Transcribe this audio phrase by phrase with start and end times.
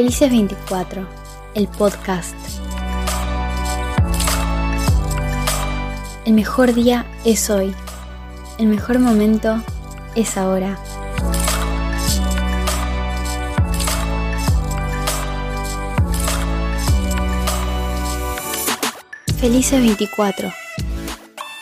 [0.00, 1.06] Felices 24,
[1.54, 2.34] el podcast.
[6.24, 7.74] El mejor día es hoy.
[8.56, 9.62] El mejor momento
[10.14, 10.78] es ahora.
[19.38, 20.50] Felices 24.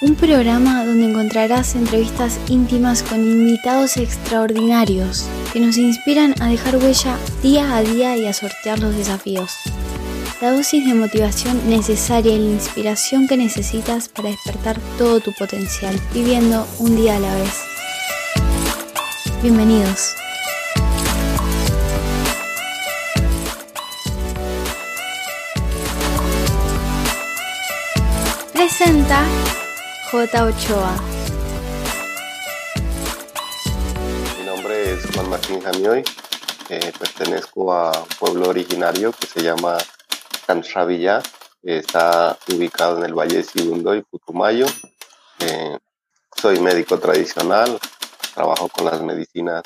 [0.03, 7.19] Un programa donde encontrarás entrevistas íntimas con invitados extraordinarios que nos inspiran a dejar huella
[7.43, 9.51] día a día y a sortear los desafíos.
[10.41, 15.99] La dosis de motivación necesaria y la inspiración que necesitas para despertar todo tu potencial,
[16.15, 17.65] viviendo un día a la vez.
[19.43, 20.15] Bienvenidos.
[28.53, 29.25] Presenta
[30.13, 30.45] J.
[30.45, 31.18] Ochoa.
[35.29, 36.05] Nombre es Juan Martín Jamioy.
[36.71, 39.79] Eh, pertenezco a un pueblo originario que se llama
[40.47, 41.23] Canravilla.
[41.63, 44.67] está ubicado en el Valle de Sibundo y Putumayo.
[45.41, 45.79] Eh,
[46.37, 47.79] soy médico tradicional.
[48.35, 49.63] Trabajo con las medicinas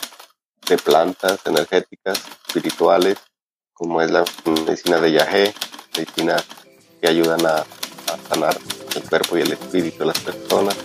[0.68, 3.18] de plantas energéticas, espirituales,
[3.72, 5.54] como es la medicina de yagé,
[5.96, 6.44] medicinas
[7.00, 7.64] que ayudan a
[8.28, 8.56] sanar
[8.94, 10.76] el cuerpo y el espíritu de las personas.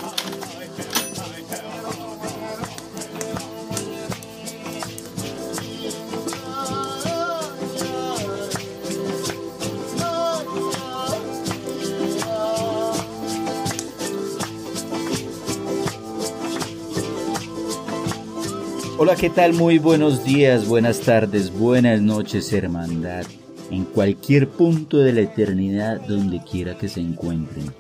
[19.00, 19.54] Hola, ¿qué tal?
[19.54, 23.28] Muy buenos días, buenas tardes, buenas noches, hermandad.
[23.70, 27.72] En cualquier punto de la eternidad, donde quiera que se encuentren.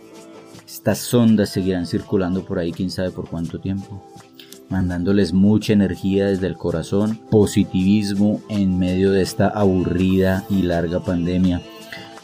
[0.67, 4.05] Estas ondas seguirán circulando por ahí quién sabe por cuánto tiempo,
[4.69, 11.63] mandándoles mucha energía desde el corazón, positivismo en medio de esta aburrida y larga pandemia,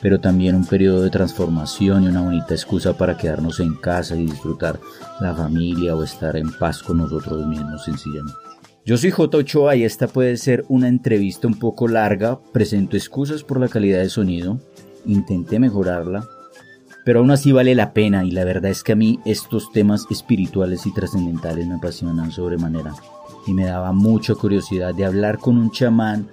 [0.04, 4.28] pero también un periodo de transformación y una bonita excusa para quedarnos en casa y
[4.28, 4.80] disfrutar
[5.20, 8.54] la familia o estar en paz con nosotros mismos sencillamente.
[8.86, 9.38] Yo soy J.
[9.38, 14.00] Ochoa y esta puede ser una entrevista un poco larga, presento excusas por la calidad
[14.00, 14.60] de sonido,
[15.06, 16.28] intenté mejorarla,
[17.06, 20.06] pero aún así vale la pena y la verdad es que a mí estos temas
[20.12, 22.94] espirituales y trascendentales me apasionan sobremanera
[23.48, 26.28] y me daba mucha curiosidad de hablar con un chamán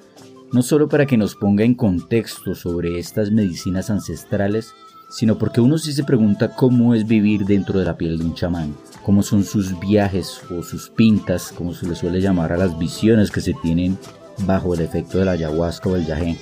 [0.52, 4.74] no solo para que nos ponga en contexto sobre estas medicinas ancestrales,
[5.08, 8.34] sino porque uno sí se pregunta cómo es vivir dentro de la piel de un
[8.34, 8.74] chamán,
[9.10, 13.32] cómo son sus viajes o sus pintas, como se le suele llamar a las visiones
[13.32, 13.98] que se tienen
[14.46, 16.38] bajo el efecto de la ayahuasca o el yagé,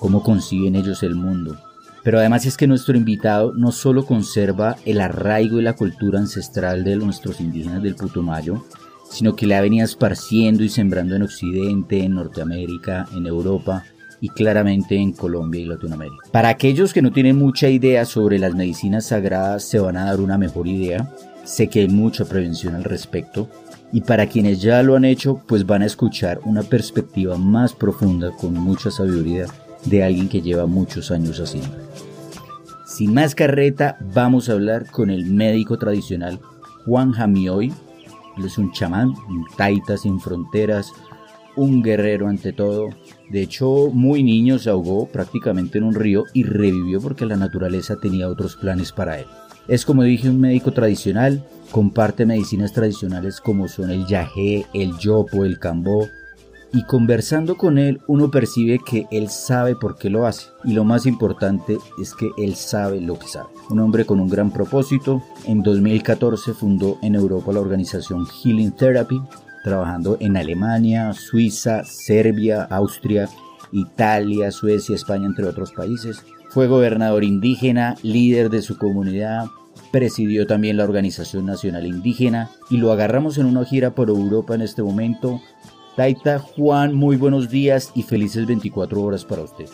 [0.00, 1.56] cómo conciben ellos el mundo,
[2.02, 6.82] pero además es que nuestro invitado no solo conserva el arraigo y la cultura ancestral
[6.82, 8.64] de nuestros indígenas del Putumayo,
[9.08, 13.84] sino que la venido esparciendo y sembrando en Occidente, en Norteamérica, en Europa
[14.20, 16.26] y claramente en Colombia y Latinoamérica.
[16.32, 20.20] Para aquellos que no tienen mucha idea sobre las medicinas sagradas se van a dar
[20.20, 21.08] una mejor idea.
[21.48, 23.48] Sé que hay mucha prevención al respecto.
[23.90, 28.30] Y para quienes ya lo han hecho, pues van a escuchar una perspectiva más profunda
[28.32, 29.46] con mucha sabiduría
[29.86, 31.74] de alguien que lleva muchos años haciendo.
[32.84, 36.38] Sin más carreta, vamos a hablar con el médico tradicional
[36.84, 37.72] Juan Jamioy.
[38.36, 40.92] Él es un chamán, un taita sin fronteras,
[41.56, 42.90] un guerrero ante todo.
[43.30, 47.96] De hecho, muy niño se ahogó prácticamente en un río y revivió porque la naturaleza
[47.96, 49.26] tenía otros planes para él.
[49.68, 55.44] Es como dije un médico tradicional, comparte medicinas tradicionales como son el yagé, el yopo,
[55.44, 56.08] el cambó,
[56.72, 60.84] y conversando con él uno percibe que él sabe por qué lo hace y lo
[60.84, 63.48] más importante es que él sabe lo que sabe.
[63.68, 69.20] Un hombre con un gran propósito, en 2014 fundó en Europa la organización Healing Therapy,
[69.64, 73.28] trabajando en Alemania, Suiza, Serbia, Austria,
[73.72, 76.24] Italia, Suecia, España, entre otros países.
[76.50, 79.46] Fue gobernador indígena, líder de su comunidad,
[79.92, 84.62] presidió también la Organización Nacional Indígena y lo agarramos en una gira por Europa en
[84.62, 85.40] este momento
[85.98, 89.68] Taita Juan, muy buenos días y felices 24 horas para usted.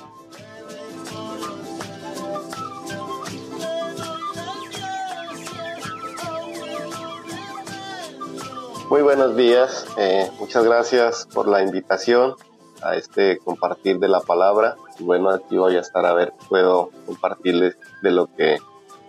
[8.89, 12.37] Muy buenos días, eh, muchas gracias por la invitación
[12.83, 14.77] a este compartir de la palabra.
[15.01, 18.59] Bueno, aquí voy a estar a ver, puedo compartirles de lo que,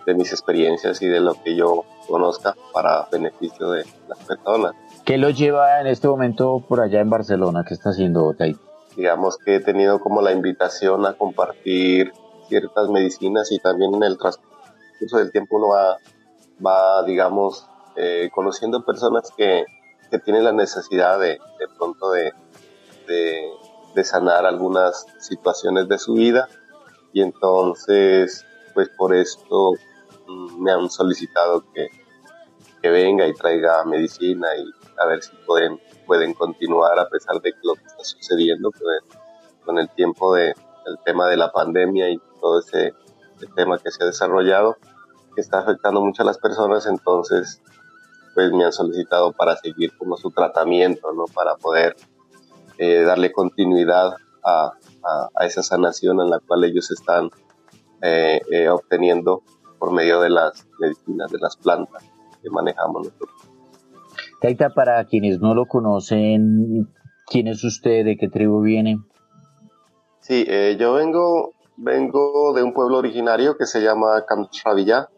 [0.06, 4.72] de mis experiencias y de lo que yo conozca para beneficio de las personas.
[5.04, 7.64] ¿Qué lo lleva en este momento por allá en Barcelona?
[7.66, 8.56] ¿Qué está haciendo Tai?
[8.96, 12.12] Digamos que he tenido como la invitación a compartir
[12.48, 15.96] ciertas medicinas y también en el transcurso del tiempo uno va,
[16.64, 19.64] va digamos, eh, conociendo personas que,
[20.10, 22.32] que, tienen la necesidad de, de pronto de,
[23.06, 23.48] de,
[23.96, 26.48] de sanar algunas situaciones de su vida.
[27.12, 28.46] Y entonces
[28.76, 29.72] pues por esto
[30.28, 31.88] mm, me han solicitado que,
[32.82, 34.70] que venga y traiga medicina y
[35.02, 39.22] a ver si pueden, pueden continuar a pesar de lo que está sucediendo pues,
[39.64, 42.94] con el tiempo de, el tema de la pandemia y todo ese,
[43.54, 44.76] tema que se ha desarrollado
[45.34, 46.86] que está afectando mucho a las personas.
[46.86, 47.62] Entonces
[48.34, 51.96] pues me han solicitado para seguir como su tratamiento no para poder
[52.78, 54.72] eh, darle continuidad a,
[55.34, 57.30] a, esa sanación en la cual ellos están
[58.02, 59.42] eh, eh, obteniendo
[59.78, 62.04] por medio de las medicinas, de las plantas
[62.42, 63.30] que manejamos nosotros.
[64.40, 66.92] Taita, para quienes no lo conocen,
[67.26, 68.04] ¿quién es usted?
[68.04, 68.98] ¿De qué tribu viene?
[70.20, 70.46] Sí,
[70.78, 75.08] yo vengo, vengo de un pueblo originario que se llama Camtravilla,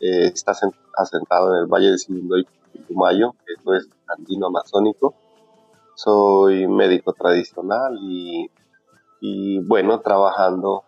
[0.00, 0.52] está
[0.96, 5.14] asentado en el Valle de Silindoy, Putumayo, esto es andino amazónico
[6.02, 8.50] soy médico tradicional y,
[9.20, 10.84] y bueno, trabajando,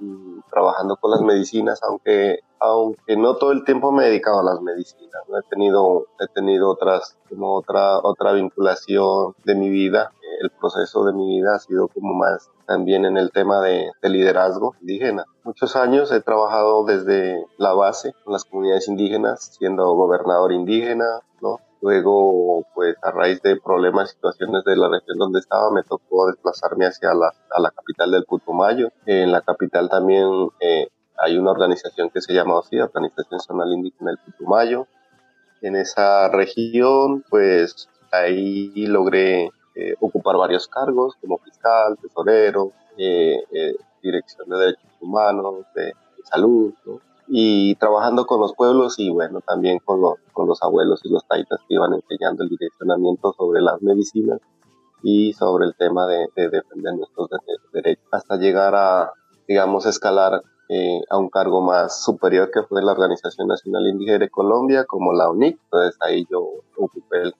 [0.00, 4.44] mm, trabajando con las medicinas, aunque, aunque no todo el tiempo me he dedicado a
[4.44, 10.10] las medicinas, he tenido, he tenido otras, como otra, otra vinculación de mi vida,
[10.40, 14.08] el proceso de mi vida ha sido como más también en el tema de, de,
[14.08, 15.24] liderazgo indígena.
[15.44, 21.60] Muchos años he trabajado desde la base con las comunidades indígenas, siendo gobernador indígena, ¿no?
[21.86, 26.84] Luego, pues a raíz de problemas, situaciones de la región donde estaba, me tocó desplazarme
[26.84, 28.90] hacia la, a la capital del Putumayo.
[29.06, 30.26] En la capital también
[30.58, 34.88] eh, hay una organización que se llama OSI, Organización Zonal Indígena del Putumayo.
[35.62, 44.48] En esa región, pues ahí logré eh, ocupar varios cargos como fiscal, tesorero, eh, dirección
[44.48, 47.00] de derechos humanos, de, de salud, ¿no?
[47.28, 51.74] Y trabajando con los pueblos y bueno, también con los, abuelos y los taitas que
[51.74, 54.40] iban enseñando el direccionamiento sobre las medicinas
[55.02, 57.28] y sobre el tema de, defender nuestros
[57.72, 59.12] derechos, hasta llegar a,
[59.46, 64.30] digamos, escalar eh, a un cargo más superior que fue la Organización Nacional Indígena de
[64.30, 65.58] Colombia, como la UNIC.
[65.64, 66.44] Entonces ahí yo
[66.76, 67.34] ocupé el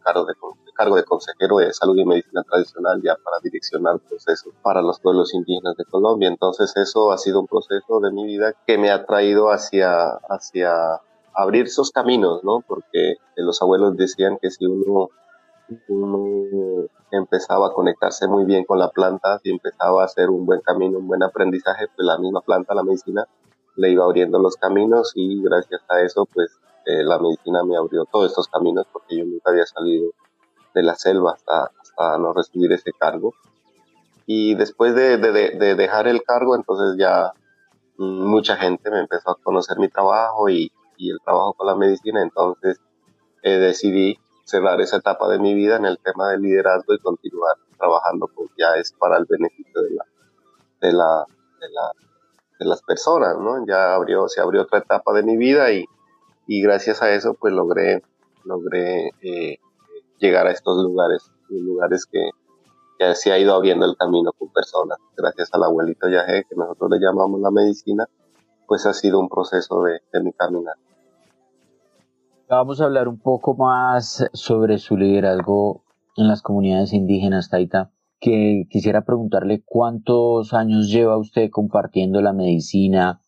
[0.00, 0.34] cargo de,
[0.74, 5.34] cargo de consejero de salud y medicina tradicional ya para direccionar procesos para los pueblos
[5.34, 6.28] indígenas de Colombia.
[6.28, 11.00] Entonces eso ha sido un proceso de mi vida que me ha traído hacia, hacia
[11.34, 12.62] abrir esos caminos, ¿no?
[12.66, 15.08] Porque los abuelos decían que si uno,
[15.88, 20.60] uno empezaba a conectarse muy bien con la planta, si empezaba a hacer un buen
[20.60, 23.26] camino, un buen aprendizaje, pues la misma planta, la medicina,
[23.76, 26.58] le iba abriendo los caminos y gracias a eso, pues
[26.90, 30.10] eh, la medicina me abrió todos estos caminos porque yo nunca había salido
[30.74, 33.34] de la selva hasta, hasta no recibir ese cargo.
[34.26, 37.32] Y después de, de, dejar el cargo, entonces ya
[37.98, 41.74] mm, mucha gente me empezó a conocer mi trabajo y, y el trabajo con la
[41.74, 42.78] medicina, entonces
[43.42, 47.56] eh, decidí cerrar esa etapa de mi vida en el tema del liderazgo y continuar
[47.78, 49.90] trabajando, pues ya es para el beneficio de
[50.80, 51.26] de la,
[51.60, 51.92] de la,
[52.58, 53.66] de las personas, ¿no?
[53.66, 55.84] Ya abrió, se abrió otra etapa de mi vida y,
[56.50, 58.02] y gracias a eso pues logré,
[58.44, 59.58] logré eh,
[60.18, 62.30] llegar a estos lugares, lugares que,
[62.98, 64.98] que, se ha ido abriendo el camino con personas.
[65.16, 68.08] Gracias al abuelito Yahé, que nosotros le llamamos la medicina,
[68.66, 70.74] pues ha sido un proceso de, de mi caminar.
[72.48, 75.84] Vamos a hablar un poco más sobre su liderazgo
[76.16, 83.20] en las comunidades indígenas, Taita, que quisiera preguntarle cuántos años lleva usted compartiendo la medicina,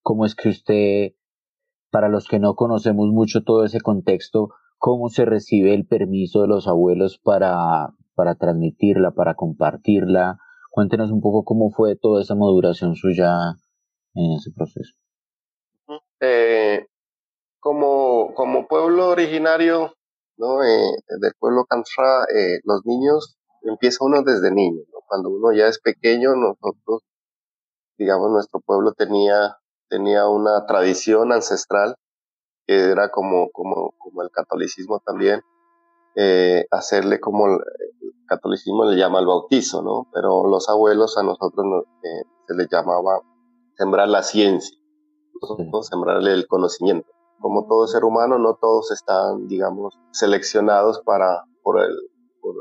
[0.00, 1.12] cómo es que usted
[1.90, 6.48] para los que no conocemos mucho todo ese contexto, cómo se recibe el permiso de
[6.48, 10.38] los abuelos para, para transmitirla, para compartirla.
[10.70, 13.34] Cuéntenos un poco cómo fue toda esa maduración suya
[14.14, 14.94] en ese proceso.
[16.20, 16.86] Eh,
[17.58, 19.94] como, como pueblo originario
[20.40, 20.64] ¿no?
[20.64, 24.82] Eh, del pueblo Kantra, eh, los niños, empieza uno desde niño.
[25.06, 27.02] Cuando uno ya es pequeño, nosotros,
[27.98, 29.58] digamos, nuestro pueblo tenía
[29.90, 31.96] tenía una tradición ancestral
[32.66, 35.42] que era como, como, como el catolicismo también,
[36.14, 37.58] eh, hacerle como el,
[38.28, 40.06] catolicismo le llama el bautizo, ¿no?
[40.12, 41.66] Pero los abuelos a nosotros
[42.04, 43.22] eh, se les llamaba
[43.76, 44.78] sembrar la ciencia,
[45.42, 47.08] nosotros sembrarle el conocimiento.
[47.40, 51.96] Como todo ser humano, no todos están, digamos, seleccionados para, por, el,
[52.40, 52.54] por,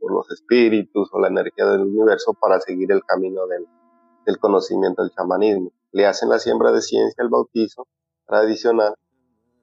[0.00, 3.66] por los espíritus o la energía del universo para seguir el camino del,
[4.24, 7.86] del conocimiento del chamanismo le hacen la siembra de ciencia, el bautizo
[8.26, 8.94] tradicional,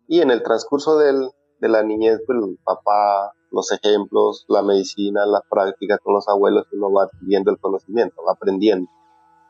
[0.07, 1.29] y en el transcurso del,
[1.59, 6.67] de la niñez, pues el papá, los ejemplos, la medicina, las prácticas con los abuelos,
[6.71, 8.89] uno va adquiriendo el conocimiento, va aprendiendo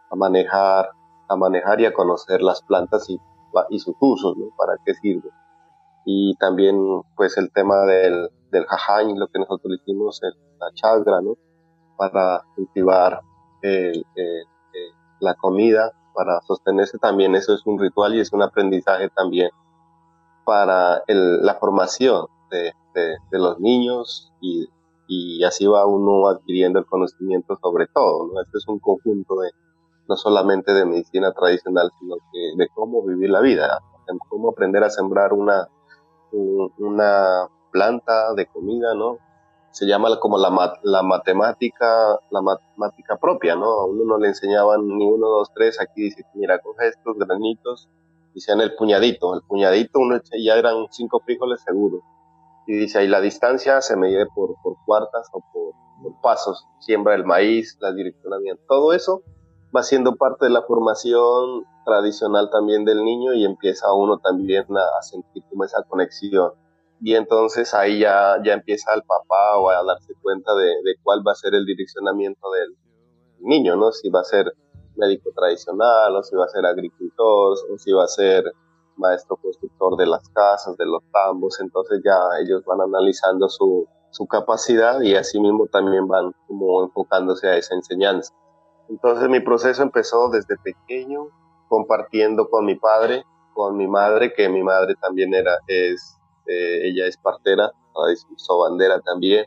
[0.10, 0.90] a manejar,
[1.30, 3.20] a manejar y a conocer las plantas y,
[3.80, 4.50] sus usos, ¿no?
[4.56, 5.30] Para qué sirve.
[6.06, 6.78] Y también,
[7.16, 10.22] pues, el tema del, del jajañ, lo que nosotros hicimos,
[10.60, 11.36] la chagra, ¿no?
[11.98, 13.22] para cultivar
[15.20, 17.36] la comida, para sostenerse también.
[17.36, 19.52] Eso es un ritual y es un aprendizaje también
[20.44, 22.74] para la formación de,
[23.32, 24.68] los niños y,
[25.44, 28.28] así va uno adquiriendo el conocimiento sobre todo.
[28.34, 28.42] ¿no?
[28.42, 29.52] Este es un conjunto de
[30.10, 33.80] no solamente de medicina tradicional, sino que de cómo vivir la vida,
[34.30, 35.68] cómo aprender a sembrar una,
[36.32, 39.18] una planta de comida, ¿no?
[39.78, 43.66] Se llama como la, la matemática, la matemática propia, ¿no?
[43.66, 47.88] A uno no le enseñaban ni uno, dos, tres, aquí dice, mira, coge estos granitos,
[48.40, 52.02] sean el puñadito, el puñadito uno ya eran cinco frijoles seguros,
[52.66, 55.74] y dice ahí la distancia se mide por, por cuartas o por,
[56.24, 59.22] pasos, siembra el maíz, la direccionamiento, todo eso
[59.76, 65.02] va siendo parte de la formación tradicional también del niño y empieza uno también a,
[65.02, 66.52] sentir como esa conexión.
[67.02, 71.36] Y entonces ahí ya, ya empieza el papá a darse cuenta de, cuál va a
[71.36, 72.76] ser el direccionamiento del
[73.40, 73.92] niño, ¿no?
[73.92, 74.52] Si va a ser
[74.96, 78.52] médico tradicional o si va a ser agricultor o si va a ser
[78.96, 84.26] maestro constructor de las casas, de los tambos, entonces ya ellos van analizando su, su
[84.26, 88.34] capacidad y así mismo también van como enfocándose a esa enseñanza.
[88.90, 91.28] Entonces mi proceso empezó desde pequeño,
[91.68, 93.24] compartiendo con mi padre,
[93.54, 96.17] con mi madre, que mi madre también era, es,
[96.48, 97.72] eh, ella es partera,
[98.36, 99.46] hizo bandera también,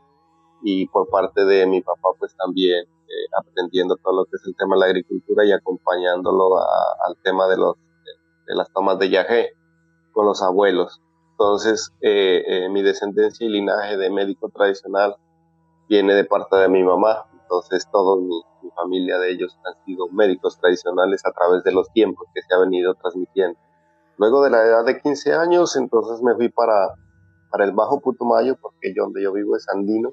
[0.63, 4.55] y por parte de mi papá pues también eh, aprendiendo todo lo que es el
[4.57, 7.57] tema de la agricultura y acompañándolo al tema de,
[8.47, 9.51] las tomas de yagé
[10.13, 11.01] con los abuelos.
[11.33, 15.17] Entonces eh, mi descendencia y linaje de médico tradicional
[15.89, 18.41] viene de parte de mi mamá, entonces toda mi,
[18.77, 22.59] familia de ellos han sido médicos tradicionales a través de los tiempos que se ha
[22.59, 23.59] venido transmitiendo.
[24.21, 26.95] Luego de la edad de 15 años, entonces me fui para,
[27.51, 30.13] para el Bajo Putumayo, porque yo donde yo vivo es andino,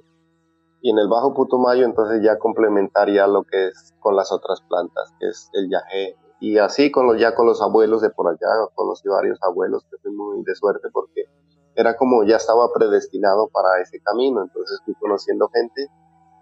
[0.80, 5.14] y en el Bajo Putumayo entonces ya complementaría lo que es con las otras plantas,
[5.20, 8.48] que es el yagé, y así con los, ya con los abuelos de por allá,
[8.76, 11.26] conocí varios abuelos que fui muy de suerte porque
[11.76, 15.92] era como ya estaba predestinado para ese camino, entonces fui conociendo gente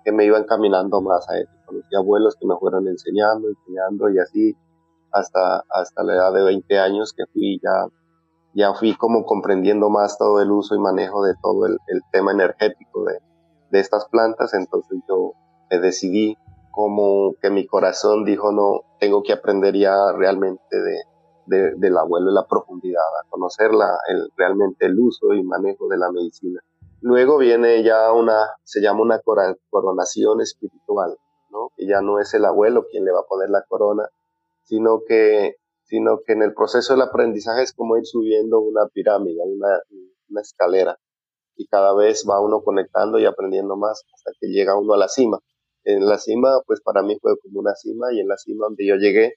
[0.03, 1.51] que me iban caminando más a eso.
[1.65, 4.55] Conocí abuelos que me fueron enseñando, enseñando y así
[5.11, 7.87] hasta, hasta la edad de 20 años que fui ya,
[8.53, 11.77] ya fui como comprendiendo más todo el uso y manejo de todo el,
[12.11, 13.19] tema energético de,
[13.71, 14.53] de, estas plantas.
[14.53, 15.33] Entonces yo
[15.69, 16.37] me decidí
[16.71, 20.99] como que mi corazón dijo, no, tengo que aprender ya realmente de,
[21.45, 25.97] de del abuelo la profundidad, a conocer la, el, realmente el uso y manejo de
[25.97, 26.59] la medicina.
[27.01, 29.21] Luego viene ya una, se llama una
[29.69, 31.17] coronación espiritual,
[31.49, 31.69] ¿no?
[31.75, 34.09] Que ya no es el abuelo quien le va a poner la corona,
[34.65, 39.37] sino que, sino que en el proceso del aprendizaje es como ir subiendo una pirámide,
[39.45, 40.97] una, escalera,
[41.55, 45.07] y cada vez va uno conectando y aprendiendo más hasta que llega uno a la
[45.07, 45.39] cima.
[45.85, 48.85] En la cima, pues para mí fue como una cima, y en la cima donde
[48.85, 49.33] yo llegué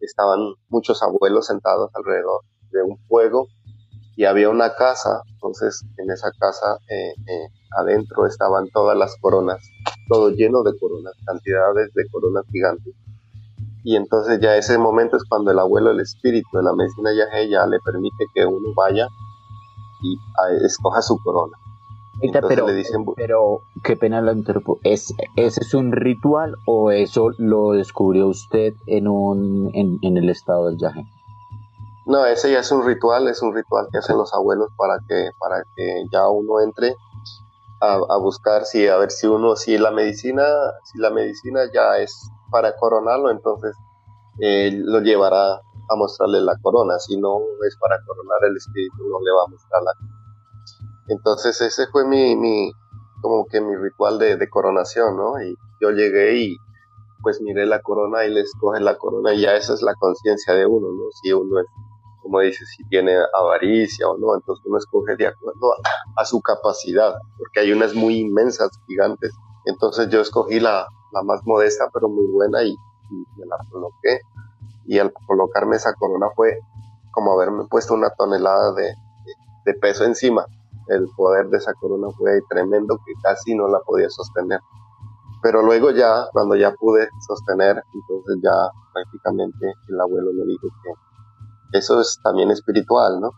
[0.00, 3.46] estaban muchos abuelos sentados alrededor de un fuego
[4.14, 9.60] y había una casa, entonces en esa casa eh, eh, adentro estaban todas las coronas,
[10.08, 12.94] todo lleno de coronas, cantidades de coronas gigantes.
[13.86, 17.48] Y entonces ya ese momento es cuando el abuelo, el espíritu de la medicina yaje
[17.48, 19.06] ya le permite que uno vaya
[20.02, 20.18] y
[20.64, 21.56] escoja su corona.
[22.48, 24.80] pero, le dicen, pero qué pena lo interrumpo.
[24.82, 30.30] ¿Es, ¿Ese es un ritual o eso lo descubrió usted en, un, en, en el
[30.30, 31.06] estado del yaje?
[32.06, 35.30] No, ese ya es un ritual, es un ritual que hacen los abuelos para que,
[35.38, 36.96] para que ya uno entre
[37.80, 40.42] a, buscar si, a ver si uno, si la medicina,
[40.82, 43.74] si la medicina ya es para coronarlo, entonces
[44.40, 49.20] eh, lo llevará a mostrarle la corona, si no es para coronar el espíritu, no
[49.20, 49.92] le va a mostrar la
[51.08, 52.72] Entonces ese fue mi, mi
[53.22, 55.40] como que mi ritual de, coronación, ¿no?
[55.42, 56.56] Y yo llegué y
[57.22, 60.54] pues miré la corona y les coge la corona y ya esa es la conciencia
[60.54, 61.10] de uno, ¿no?
[61.22, 61.66] Si uno es
[62.26, 65.74] como dice, si tiene avaricia o no, entonces uno escoge de acuerdo
[66.16, 69.32] a, su capacidad, porque hay unas muy inmensas, gigantes.
[69.64, 72.74] Entonces yo escogí la, la más modesta, pero muy buena y,
[73.36, 74.20] me la coloqué.
[74.86, 76.58] Y al colocarme esa corona fue
[77.12, 78.94] como haberme puesto una tonelada de,
[79.64, 80.44] de, peso encima.
[80.88, 84.60] El poder de esa corona fue tremendo que casi no la podía sostener.
[85.42, 88.52] Pero luego ya, cuando ya pude sostener, entonces ya
[88.92, 93.30] prácticamente el abuelo me dijo que eso es también espiritual, ¿no?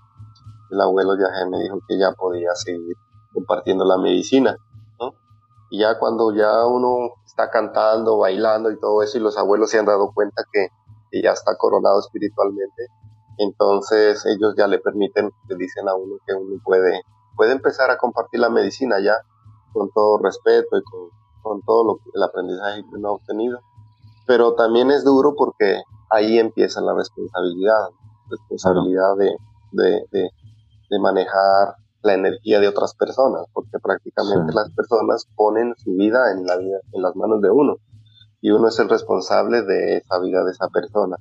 [0.71, 2.97] El abuelo ya me dijo que ya podía seguir
[3.33, 4.57] compartiendo la medicina.
[5.71, 9.79] Y ya cuando ya uno está cantando, bailando y todo eso, y los abuelos se
[9.79, 10.69] han dado cuenta que,
[11.23, 12.89] ya está coronado espiritualmente,
[13.39, 17.01] entonces ellos ya le permiten, le dicen a uno que uno puede,
[17.35, 19.15] puede empezar a compartir la medicina ya
[19.73, 21.09] con todo respeto y con,
[21.43, 23.59] con todo lo, el aprendizaje que uno ha obtenido.
[24.27, 27.89] Pero también es duro porque ahí empieza la responsabilidad,
[28.29, 29.37] responsabilidad de,
[29.73, 30.31] de, de,
[30.91, 31.75] de manejar
[32.09, 36.79] la energía de otras personas, porque prácticamente las personas ponen su vida en la vida,
[36.93, 37.77] en las manos de uno,
[38.41, 41.17] y uno es el responsable de esa vida de esa persona.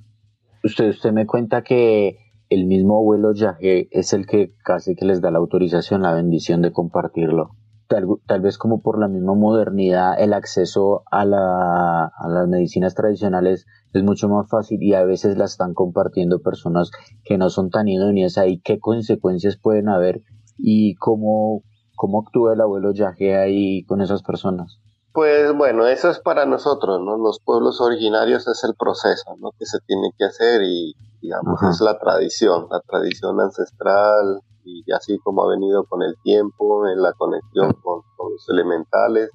[0.64, 2.18] Usted, usted me cuenta que
[2.48, 6.62] el mismo abuelo Yahé es el que casi que les da la autorización, la bendición
[6.62, 7.50] de compartirlo.
[7.88, 12.94] Tal, tal vez como por la misma modernidad, el acceso a, la, a las medicinas
[12.94, 16.90] tradicionales es mucho más fácil y a veces la están compartiendo personas
[17.24, 18.60] que no son tan idóneas ahí.
[18.60, 20.22] ¿Qué consecuencias pueden haber
[20.58, 21.62] y cómo,
[21.96, 24.78] cómo actúa el abuelo Yahé ahí con esas personas?
[25.12, 27.16] Pues bueno, eso es para nosotros, ¿no?
[27.16, 29.50] Los pueblos originarios es el proceso, ¿no?
[29.58, 35.18] Que se tiene que hacer y, digamos, es la tradición, la tradición ancestral y así
[35.18, 39.30] como ha venido con el tiempo, en la conexión con, los elementales.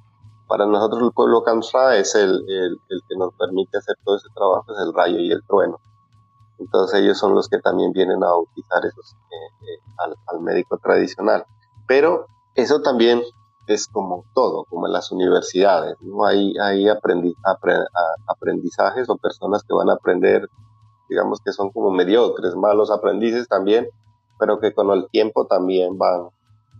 [0.47, 2.77] Para nosotros el pueblo Kamsra es el, el,
[3.09, 5.79] que nos permite hacer todo ese trabajo, es el rayo y el trueno.
[6.63, 9.79] Entonces ellos son los que también vienen a bautizar esos, eh, eh,
[10.27, 11.45] al, médico tradicional.
[11.87, 13.21] Pero eso también
[13.67, 16.25] es como todo, como en las universidades, ¿no?
[16.25, 20.47] Hay, hay aprendizajes o personas que van a aprender,
[21.09, 23.89] digamos que son como mediocres, malos aprendices también,
[24.39, 26.29] pero que con el tiempo también van,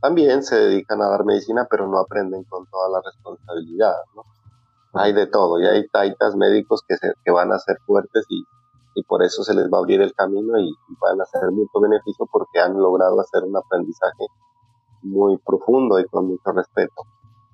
[0.02, 4.24] también se dedican a dar medicina, pero no aprenden con toda la responsabilidad, ¿no?
[4.94, 8.46] Hay de todo, y hay taitas médicos que, se, que van a ser fuertes y,
[8.96, 11.80] y por eso se les va a abrir el camino y, van a hacer mucho
[11.82, 14.26] beneficio porque han logrado hacer un aprendizaje
[15.02, 17.04] muy profundo y con mucho respeto.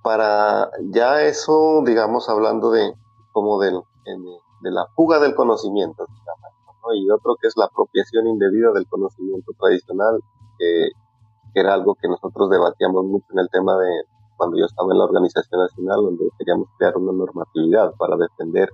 [0.03, 2.93] Para ya eso, digamos, hablando de
[3.31, 6.05] como de, de la fuga del conocimiento,
[6.93, 10.19] y otro que es la apropiación indebida del conocimiento tradicional,
[10.57, 10.91] que,
[11.55, 13.89] era algo que nosotros debatíamos mucho en el tema de
[14.37, 18.69] cuando yo estaba en la organización nacional, donde queríamos crear una normatividad para defender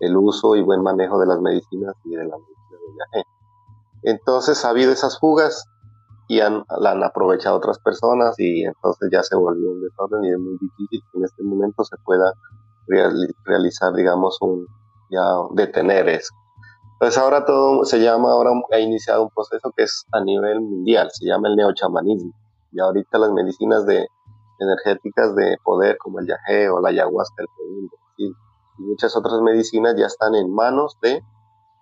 [0.00, 3.28] el uso y buen manejo de las medicinas y de la medicina de viaje.
[4.02, 5.66] Entonces ha habido esas fugas
[6.28, 10.30] y han, la han aprovechado otras personas y entonces ya se volvió un desorden y
[10.30, 12.32] es muy difícil que en este momento se pueda
[13.44, 14.66] realizar, digamos, un,
[15.10, 16.34] ya detener eso.
[16.94, 21.08] Entonces ahora todo se llama, ahora ha iniciado un proceso que es a nivel mundial,
[21.12, 22.32] se llama el neochamanismo.
[22.72, 24.06] Y ahorita las medicinas de,
[24.60, 28.34] energéticas de poder como el yagé o la ayahuasca, el
[28.80, 31.22] y muchas otras medicinas ya están en manos de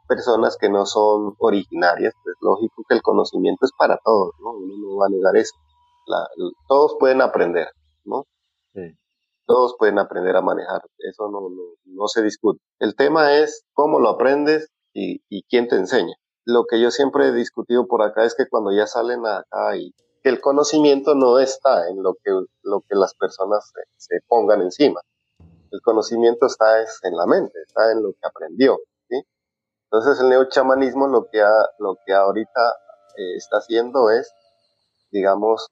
[0.09, 4.53] personas que no son originarias, pues lógico que el conocimiento es para todos, ¿no?
[4.53, 5.55] Uno no va a negar eso.
[6.67, 7.69] todos pueden aprender,
[8.05, 8.25] ¿no?
[9.47, 12.61] Todos pueden aprender a manejar, eso no, no, no, se discute.
[12.81, 16.15] El tema es cómo lo aprendes y, y, quién te enseña.
[16.45, 19.95] Lo que yo siempre he discutido por acá es que cuando ya salen acá y
[20.23, 22.31] que el conocimiento no está en lo que,
[22.63, 25.01] lo que las personas se, se pongan encima.
[25.70, 28.78] El conocimiento está es en la mente, está en lo que aprendió.
[29.90, 32.61] Entonces el neochamanismo lo que, ha, lo que ahorita
[33.16, 34.31] eh, está haciendo es,
[35.11, 35.68] digamos,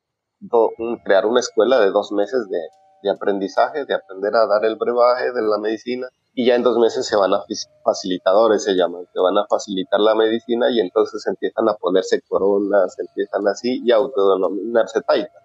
[1.04, 2.58] crear una escuela de dos meses de,
[3.02, 6.78] de, aprendizaje, de aprender a dar el brebaje de la medicina y ya en dos
[6.78, 7.44] meses se van a
[7.84, 12.98] facilitadores, se llaman, se van a facilitar la medicina y entonces empiezan a ponerse coronas,
[12.98, 15.40] empiezan así y autodenominarse taita.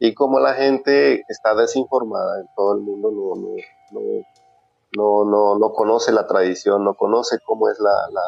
[0.00, 4.24] Y como la gente está desinformada en todo el mundo, no, no, no
[4.96, 8.20] no, no, no conoce la tradición, no conoce cómo es la, la,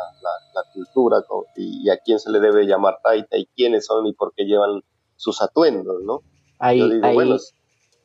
[0.55, 1.19] la, cultura
[1.57, 4.83] y, a quién se le debe llamar taita y quiénes son y por qué llevan
[5.17, 6.21] sus atuendos, ¿no?
[6.59, 6.83] Ahí,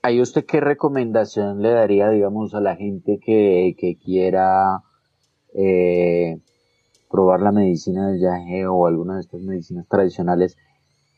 [0.02, 4.82] ahí, usted qué recomendación le daría, digamos, a la gente que, que quiera
[5.54, 6.38] eh,
[7.10, 10.58] probar la medicina del yaje o alguna de estas medicinas tradicionales?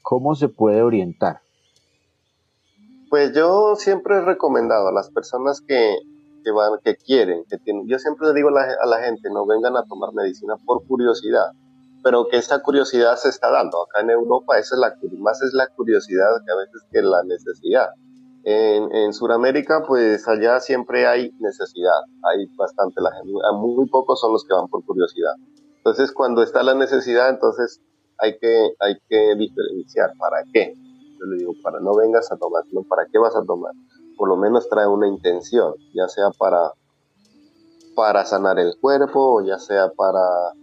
[0.01, 1.41] ¿Cómo se puede orientar?
[3.09, 5.97] Pues yo siempre he recomendado a las personas que
[6.47, 7.85] que van, que quieren, que tienen.
[7.89, 11.51] Yo siempre le digo a la, gente, no vengan a tomar medicina por curiosidad,
[12.01, 13.83] pero que esa curiosidad se está dando.
[13.83, 17.21] Acá en Europa esa es la, más es la curiosidad que a veces que la
[17.23, 17.89] necesidad.
[18.45, 24.31] En, en Sudamérica, pues allá siempre hay necesidad, hay bastante la gente, muy pocos son
[24.31, 25.33] los que van por curiosidad.
[25.79, 27.81] Entonces, cuando está la necesidad, entonces
[28.17, 30.11] hay que, hay que diferenciar.
[30.17, 30.73] ¿Para qué?
[31.38, 33.73] Digo, para no vengas a tomar, sino para qué vas a tomar
[34.17, 36.73] por lo menos trae una intención, ya sea para,
[37.95, 40.53] para sanar el cuerpo, ya sea para,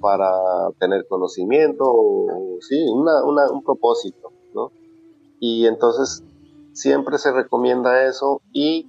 [0.00, 0.30] para
[0.78, 4.70] tener conocimiento, o, sí, una, una, un propósito, ¿no?
[5.40, 6.22] Y entonces
[6.72, 8.88] siempre se recomienda eso y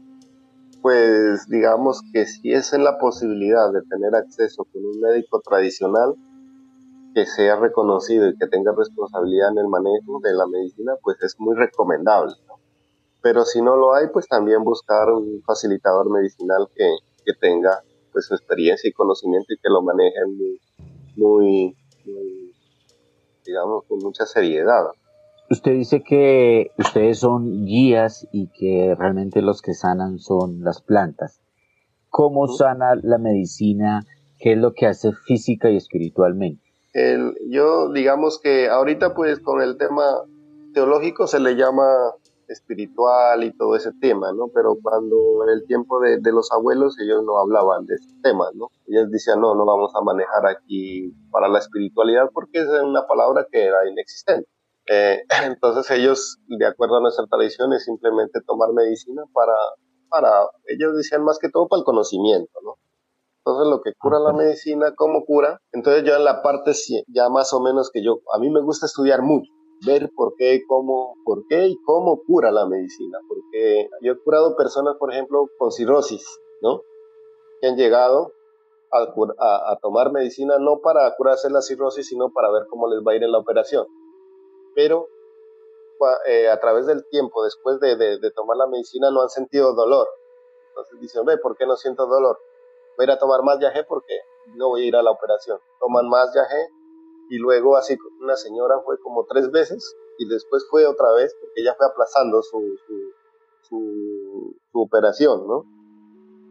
[0.81, 6.15] pues digamos que si es en la posibilidad de tener acceso con un médico tradicional
[7.13, 11.35] que sea reconocido y que tenga responsabilidad en el manejo de la medicina, pues es
[11.39, 12.33] muy recomendable.
[13.21, 16.89] Pero si no lo hay, pues también buscar un facilitador medicinal que,
[17.25, 20.19] que tenga pues su experiencia y conocimiento y que lo maneje
[21.15, 22.55] muy, muy,
[23.45, 24.87] digamos, con mucha seriedad.
[25.49, 31.41] Usted dice que ustedes son guías y que realmente los que sanan son las plantas.
[32.09, 34.05] ¿Cómo sana la medicina?
[34.39, 36.70] ¿Qué es lo que hace física y espiritualmente?
[36.93, 40.03] El, yo digamos que ahorita pues con el tema
[40.73, 41.85] teológico se le llama
[42.51, 44.49] espiritual y todo ese tema, ¿no?
[44.53, 48.67] Pero cuando en el tiempo de, los abuelos ellos no hablaban de ese tema, ¿no?
[48.87, 53.47] Ellos decían, no, no vamos a manejar aquí para la espiritualidad porque es una palabra
[53.49, 54.49] que era inexistente.
[54.87, 59.55] Eh, entonces ellos, de acuerdo a nuestra tradición, es simplemente tomar medicina para,
[60.09, 60.29] para,
[60.67, 62.75] ellos decían más que todo para el conocimiento, ¿no?
[63.43, 65.59] Entonces lo que cura la medicina, ¿cómo cura?
[65.71, 66.73] Entonces yo en la parte
[67.07, 69.51] ya más o menos que yo, a mí me gusta estudiar mucho
[69.85, 73.19] ver por qué, cómo, por qué y cómo cura la medicina.
[73.27, 76.23] Porque yo he curado personas, por ejemplo, con cirrosis,
[76.61, 76.81] ¿no?
[77.59, 78.33] Que han llegado
[78.91, 83.13] a, a, tomar medicina no para curarse la cirrosis, sino para ver cómo les va
[83.13, 83.87] a ir en la operación.
[84.75, 85.07] Pero
[86.27, 90.07] eh, a través del tiempo, después de, de, tomar la medicina, no han sentido dolor.
[90.69, 92.37] Entonces dicen, ve, ¿por qué no siento dolor?
[93.01, 94.13] Voy a tomar más yagé porque
[94.53, 95.57] no voy a ir a la operación.
[95.79, 96.69] Toman más yagé
[97.31, 101.61] y luego así una señora fue como tres veces y después fue otra vez porque
[101.61, 102.61] ella fue aplazando su,
[103.63, 105.65] su, operación, ¿no?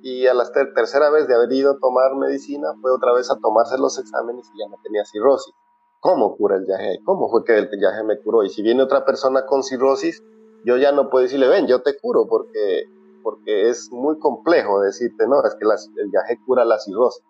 [0.03, 3.39] Y a la tercera vez de haber ido a tomar medicina fue otra vez a
[3.39, 5.55] tomarse los exámenes y ya no tenía cirrosis.
[6.01, 6.99] ¿Cómo cura el viaje?
[7.05, 8.43] ¿Cómo fue que el viaje me curó?
[8.43, 10.21] Y si viene otra persona con cirrosis,
[10.65, 12.87] yo ya no puedo decirle, ven, yo te curo, porque,
[13.23, 15.65] porque es muy complejo decirte, no, es que
[16.01, 17.25] el viaje cura la cirrosis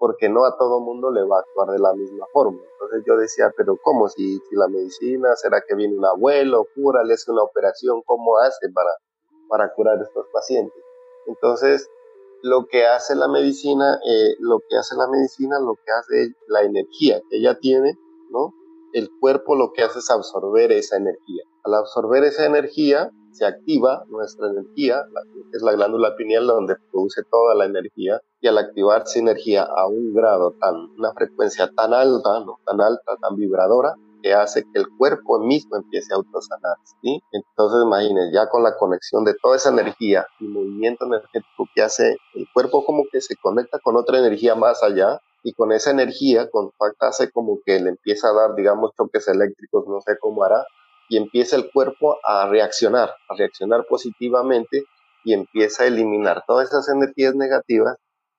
[0.00, 2.58] porque no a todo mundo le va a actuar de la misma forma.
[2.58, 4.08] Entonces yo decía, pero ¿cómo?
[4.08, 8.00] Si, la medicina, ¿será que viene un abuelo, cura, le hace una operación?
[8.06, 8.90] ¿Cómo hace para,
[9.50, 10.82] para curar estos pacientes?
[11.26, 11.86] Entonces,
[12.42, 16.62] lo que hace la medicina, eh, lo que hace la medicina, lo que hace la
[16.62, 17.92] energía que ella tiene,
[18.30, 18.54] ¿no?
[18.92, 21.44] El cuerpo lo que hace es absorber esa energía.
[21.64, 25.04] Al absorber esa energía, se activa nuestra energía,
[25.52, 30.12] es la glándula pineal donde produce toda la energía, y al activarse energía a un
[30.12, 32.58] grado tan, una frecuencia tan alta, ¿no?
[32.64, 37.20] tan alta, tan vibradora, que hace que el cuerpo mismo empiece a autosanarse, ¿sí?
[37.32, 42.16] Entonces imagínense, ya con la conexión de toda esa energía y movimiento energético que hace
[42.34, 46.48] el cuerpo como que se conecta con otra energía más allá y con esa energía
[46.50, 50.64] contacta hace como que le empieza a dar, digamos, choques eléctricos, no sé cómo hará,
[51.08, 54.84] y empieza el cuerpo a reaccionar, a reaccionar positivamente
[55.24, 57.96] y empieza a eliminar todas esas energías negativas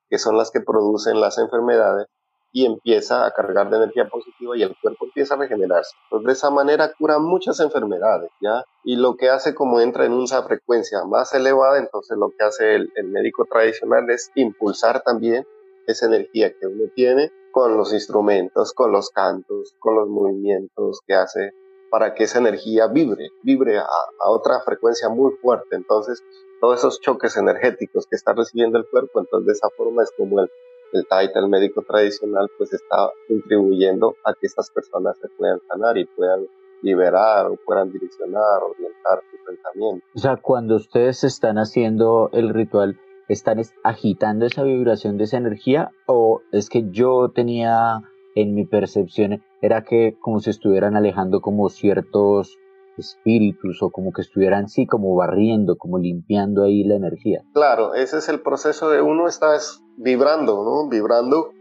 [0.08, 2.06] que son las que producen las enfermedades
[2.52, 5.96] y empieza a cargar de energía positiva y el cuerpo empieza a regenerarse.
[6.04, 8.62] Entonces, de esa manera cura muchas enfermedades, ¿ya?
[8.84, 12.74] Y lo que hace como entra en una frecuencia más elevada, entonces lo que hace
[12.74, 15.46] el, el médico tradicional es impulsar también
[15.86, 21.14] esa energía que uno tiene con los instrumentos, con los cantos, con los movimientos que
[21.14, 21.52] hace
[21.90, 23.86] para que esa energía vibre, vibre a,
[24.30, 25.76] otra frecuencia muy fuerte.
[25.76, 26.24] Entonces,
[26.58, 30.40] todos esos choques energéticos que está recibiendo el cuerpo, entonces de esa forma es como
[30.40, 30.48] el,
[30.94, 35.98] el Taita, el médico tradicional, pues está contribuyendo a que estas personas se puedan sanar
[35.98, 36.46] y puedan
[36.80, 40.06] liberar o puedan direccionar, orientar su pensamiento.
[40.14, 45.90] O sea, cuando ustedes están haciendo el ritual, ¿están agitando esa vibración de esa energía
[46.06, 48.02] o es que yo tenía
[48.34, 52.58] en mi percepción era que como se estuvieran alejando como ciertos
[52.96, 57.42] espíritus o como que estuvieran sí como barriendo, como limpiando ahí la energía.
[57.54, 59.56] Claro, ese es el proceso de uno está
[59.96, 60.88] vibrando, ¿no?
[60.88, 61.52] Vibrando,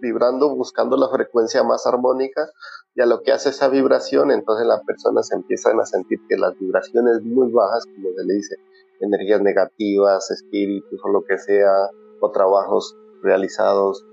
[0.00, 2.48] vibrando, buscando la frecuencia más armónica
[2.94, 6.58] y a lo que hace esa vibración, entonces las personas empiezan a sentir que las
[6.58, 8.56] vibraciones muy bajas, como se le dice,
[9.02, 14.04] energías negativas, espíritus o lo que sea, o trabajos realizados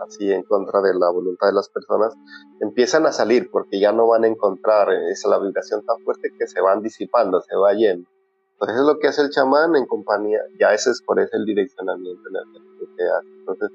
[0.00, 2.14] así en contra de la voluntad de las personas,
[2.60, 6.46] empiezan a salir porque ya no van a encontrar esa la vibración tan fuerte que
[6.46, 8.08] se van disipando, se va yendo.
[8.52, 11.44] Entonces es lo que hace el chamán en compañía, ya ese es por eso el
[11.44, 13.28] direccionamiento energético que hace.
[13.40, 13.70] Entonces,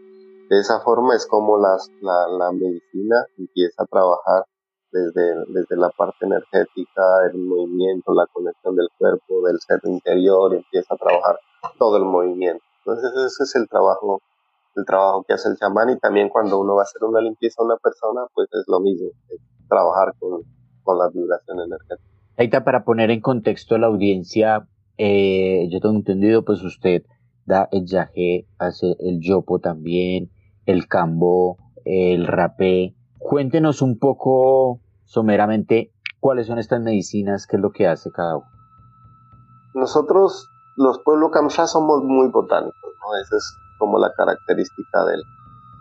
[0.50, 4.46] de esa forma es como la, la medicina empieza a trabajar
[4.96, 10.96] desde, desde la parte energética, el movimiento, la conexión del cuerpo, del ser interior, empieza
[10.96, 11.40] a trabajar
[11.78, 12.64] todo el movimiento.
[12.80, 14.22] Entonces ese es el trabajo
[14.76, 17.62] el trabajo que hace el chamán y también cuando uno va a hacer una limpieza
[17.62, 19.08] a una persona, pues es lo mismo,
[19.70, 20.42] trabajar con,
[20.84, 22.10] con la vibración energética.
[22.38, 27.04] Ahorita para poner en contexto a la audiencia, eh, yo tengo entendido, pues usted
[27.46, 30.30] da el yagé, hace el yopo también,
[30.66, 32.96] el cambo, el rapé.
[33.18, 38.48] Cuéntenos un poco someramente cuáles son estas medicinas, qué es lo que hace cada uno.
[39.74, 42.76] nosotros, los pueblos Kamsha, somos muy botánicos.
[43.22, 45.22] Esa es como la característica del,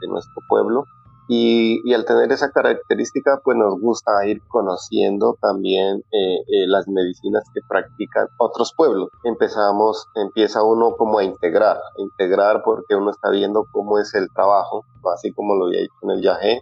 [0.01, 0.85] de nuestro pueblo.
[1.27, 7.45] Y, al tener esa característica, pues nos gusta ir conociendo también eh, eh, las medicinas
[7.55, 9.09] que practican otros pueblos.
[9.23, 14.29] Empezamos, empieza uno como a integrar, a integrar porque uno está viendo cómo es el
[14.35, 14.85] trabajo,
[15.15, 16.61] así como lo había dicho en el yagé.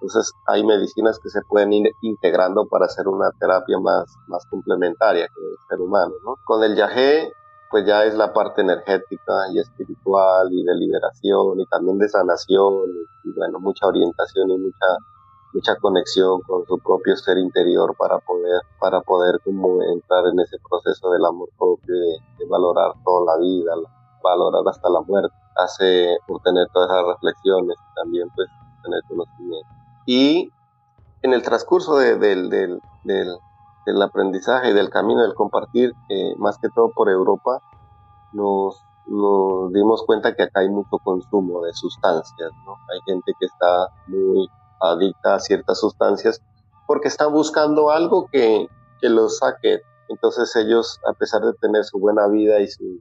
[0.00, 5.26] Entonces hay medicinas que se pueden ir integrando para hacer una terapia más, más complementaria
[5.26, 6.14] que el ser humano.
[6.24, 6.36] ¿no?
[6.44, 7.32] Con el yagé
[7.70, 12.74] pues ya es la parte energética y espiritual y de liberación y también de sanación
[13.22, 14.86] y, bueno, mucha orientación y mucha
[15.52, 20.58] mucha conexión con su propio ser interior para poder para poder como entrar en ese
[20.68, 23.72] proceso del amor propio de, valorar toda la vida
[24.22, 28.48] valorar hasta la muerte hace por tener todas esas reflexiones y también pues
[28.82, 30.50] tener conocimiento y
[31.22, 36.58] en el transcurso de, del, del, del aprendizaje y del camino del compartir, eh, más
[36.58, 37.60] que todo por Europa,
[38.32, 42.72] nos, nos dimos cuenta que acá hay mucho consumo de sustancias, ¿no?
[42.92, 44.48] Hay gente que está muy
[44.80, 46.40] adicta a ciertas sustancias
[46.86, 48.68] porque están buscando algo que,
[49.00, 49.80] que los saque.
[50.08, 53.00] Entonces ellos, a pesar de tener su buena vida y su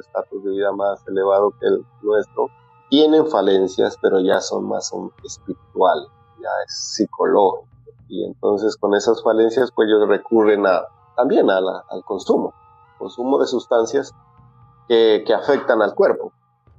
[0.00, 2.48] estatus de vida más elevado que el nuestro,
[2.88, 6.08] tienen falencias, pero ya son más son espirituales,
[6.40, 7.68] ya es psicológico
[8.08, 12.54] y entonces con esas falencias pues ellos recurren a, también a al consumo,
[12.98, 14.14] consumo de sustancias
[14.88, 16.32] que, que afectan al cuerpo,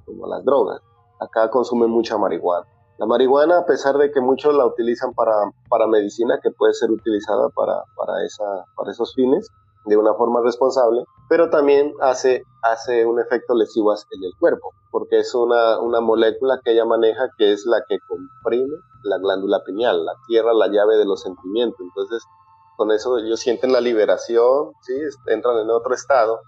[0.04, 0.82] como las drogas.
[1.20, 2.66] Acá consumen mucha marihuana.
[2.98, 5.32] La marihuana, a pesar de que muchos la utilizan para,
[5.68, 9.48] para medicina, que puede ser utilizada para, para, esa, para esos fines,
[9.84, 15.18] de una forma responsable, pero también hace, hace un efecto lesivo en el cuerpo, porque
[15.20, 20.04] es una, una molécula que ella maneja que es la que comprime la glándula pineal,
[20.04, 21.80] la tierra, la llave de los sentimientos.
[21.80, 22.22] Entonces,
[22.76, 24.94] con eso ellos sienten la liberación, ¿sí?
[25.26, 26.40] entran en otro estado,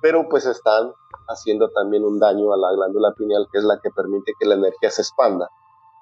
[0.00, 0.92] pero pues están
[1.28, 4.54] haciendo también un daño a la glándula pineal, que es la que permite que la
[4.54, 5.48] energía se expanda.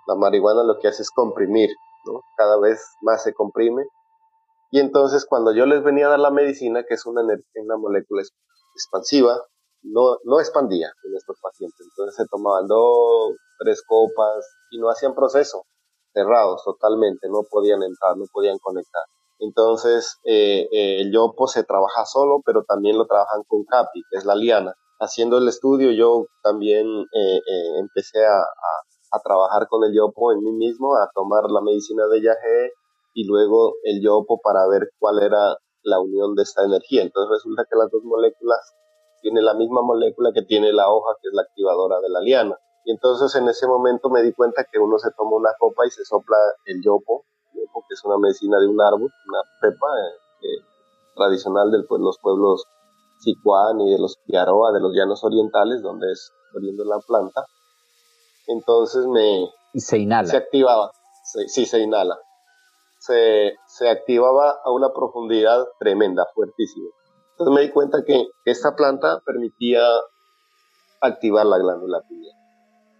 [0.06, 1.70] La marihuana lo que hace es comprimir,
[2.06, 2.20] ¿no?
[2.36, 3.86] Cada vez más se comprime.
[4.70, 8.22] Y entonces cuando yo les venía a dar la medicina, que es una, una molécula
[8.74, 9.40] expansiva,
[9.82, 11.86] no, no expandía en estos pacientes.
[11.90, 15.64] Entonces se tomaban dos, tres copas y no hacían proceso
[16.12, 19.02] cerrados totalmente, no podían entrar, no podían conectar.
[19.40, 24.18] Entonces, eh, eh, el yopo se trabaja solo, pero también lo trabajan con CAPI, que
[24.18, 24.74] es la liana.
[24.98, 27.40] Haciendo el estudio, yo también eh,
[27.78, 32.20] empecé a, a, trabajar con el yopo en mí mismo, a tomar la medicina de
[32.20, 32.72] yagé
[33.18, 37.02] y luego el yopo para ver cuál era la unión de esta energía.
[37.02, 38.60] Entonces resulta que las dos moléculas
[39.22, 42.56] tienen la misma molécula que tiene la hoja, que es la activadora de la liana.
[42.84, 45.90] Y entonces en ese momento me di cuenta que uno se toma una copa y
[45.90, 50.46] se sopla el yopo, yopo que es una medicina de un árbol, una pepa eh,
[50.46, 50.62] eh,
[51.16, 52.62] tradicional de pues, los pueblos
[53.18, 57.44] Sicuán y de los Piaroa, de los llanos orientales, donde es oriendo la planta.
[58.46, 59.50] Entonces me...
[59.72, 60.28] Y se inhala.
[60.28, 60.92] Se activaba,
[61.48, 62.16] sí, se inhala.
[62.98, 66.88] Se, se activaba a una profundidad tremenda, fuertísima.
[67.30, 69.82] Entonces me di cuenta que esta planta permitía
[71.00, 72.34] activar la glándula pineal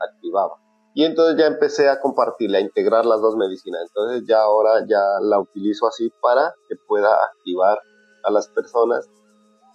[0.01, 0.57] activaba.
[0.95, 3.83] Y entonces ya empecé a compartirla, a integrar las dos medicinas.
[3.83, 7.79] Entonces ya ahora ya la utilizo así para que pueda activar
[8.25, 9.09] a las personas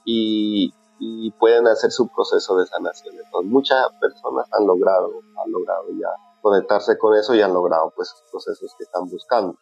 [0.06, 3.16] y, y puedan hacer su proceso de sanación.
[3.16, 5.12] Entonces muchas personas han logrado,
[5.44, 6.10] han logrado ya
[6.42, 9.56] conectarse con eso y han logrado pues procesos que están buscando.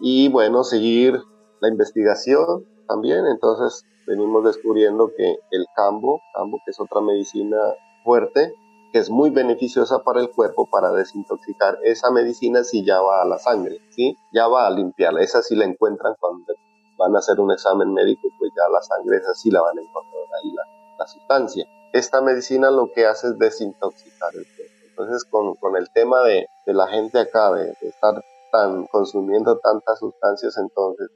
[0.00, 1.22] Y bueno, seguir
[1.60, 3.26] la investigación también.
[3.26, 7.58] Entonces venimos descubriendo que el cambo, cambo que es otra medicina
[8.04, 8.52] fuerte,
[8.92, 11.78] que es muy beneficiosa para el cuerpo para desintoxicar.
[11.82, 14.16] Esa medicina si ya va a la sangre, ¿sí?
[14.32, 15.22] Ya va a limpiarla.
[15.22, 16.54] Esa sí la encuentran cuando
[16.96, 19.82] van a hacer un examen médico, pues ya la sangre esa sí la van a
[19.82, 21.66] encontrar ahí la, sustancia.
[21.92, 24.74] Esta medicina lo que hace es desintoxicar el cuerpo.
[24.88, 29.98] Entonces con, con el tema de, de, la gente acá, de, estar tan consumiendo tantas
[29.98, 31.10] sustancias, entonces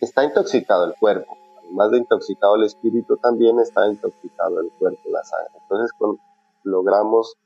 [0.00, 1.36] está intoxicado el cuerpo.
[1.58, 5.60] Además de intoxicado el espíritu, también está intoxicado el cuerpo, la sangre.
[5.62, 6.18] Entonces con
[6.64, 7.36] logramos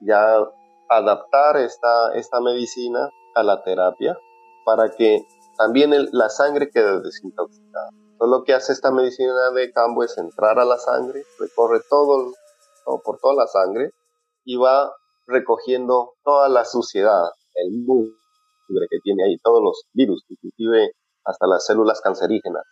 [0.00, 0.38] ya
[0.88, 4.16] adaptar esta, esta medicina a la terapia
[4.64, 5.26] para que
[5.58, 7.90] también la sangre quede desintoxicada.
[8.18, 12.32] Todo lo que hace esta medicina de campo es entrar a la sangre, recorre todo,
[13.04, 13.90] por toda la sangre
[14.44, 14.92] y va
[15.26, 17.84] recogiendo toda la suciedad, el
[18.68, 20.92] que tiene ahí, todos los virus, inclusive
[21.24, 22.62] hasta las células cancerígenas.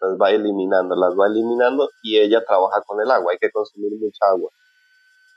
[0.00, 3.32] Las va eliminando, las va eliminando y ella trabaja con el agua.
[3.32, 4.50] Hay que consumir mucha agua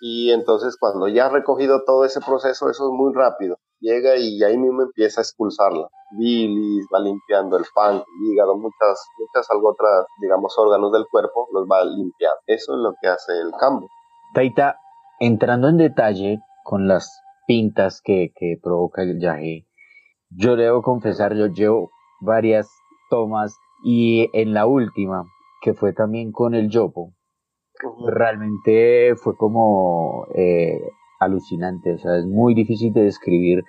[0.06, 3.56] y entonces cuando ya ha recogido todo ese proceso, eso es muy rápido.
[3.80, 5.88] Llega y ahí mismo empieza a expulsarla.
[6.20, 11.48] bilis, va limpiando el páncreas, el hígado, muchas, muchas algo otras, digamos, órganos del cuerpo,
[11.54, 12.36] los va limpiando.
[12.48, 13.88] Eso es lo que hace el cambo.
[14.34, 14.76] Taita,
[15.22, 17.10] entrando en detalle con las
[17.48, 19.68] pintas que, que provoca el yaje,
[20.36, 21.92] yo debo confesar, yo llevo
[22.22, 22.70] varias
[23.10, 25.26] tomas y en la última,
[25.62, 27.14] que fue también con el yopo,
[28.08, 30.80] realmente fue como eh,
[31.20, 33.64] alucinante, o sea, es muy difícil de describir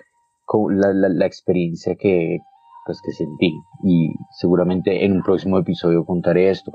[0.69, 2.39] la, la, experiencia que,
[2.85, 3.53] pues, que sentí.
[3.83, 6.71] Y seguramente en un próximo episodio contaré esto,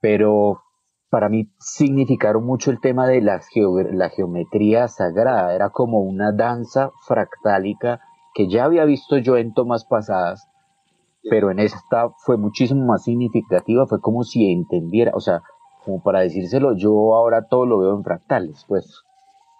[0.00, 0.62] pero
[1.10, 3.40] para mí significaron mucho el tema de la,
[3.92, 8.00] la geometría sagrada, era como una danza fractálica
[8.34, 10.48] que ya había visto yo en tomas pasadas,
[11.28, 15.42] pero en esta fue muchísimo más significativa, fue como si entendiera, o sea,
[15.84, 19.02] como para decírselo, yo ahora todo lo veo en fractales, pues.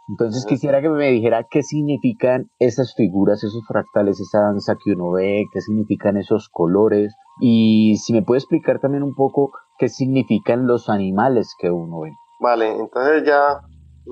[0.08, 5.12] Entonces quisiera que me dijera qué significan esas figuras, esos fractales, esa danza que uno
[5.12, 10.66] ve, qué significan esos colores y si me puede explicar también un poco qué significan
[10.66, 12.12] los animales que uno ve.
[12.40, 13.60] Vale, entonces ya,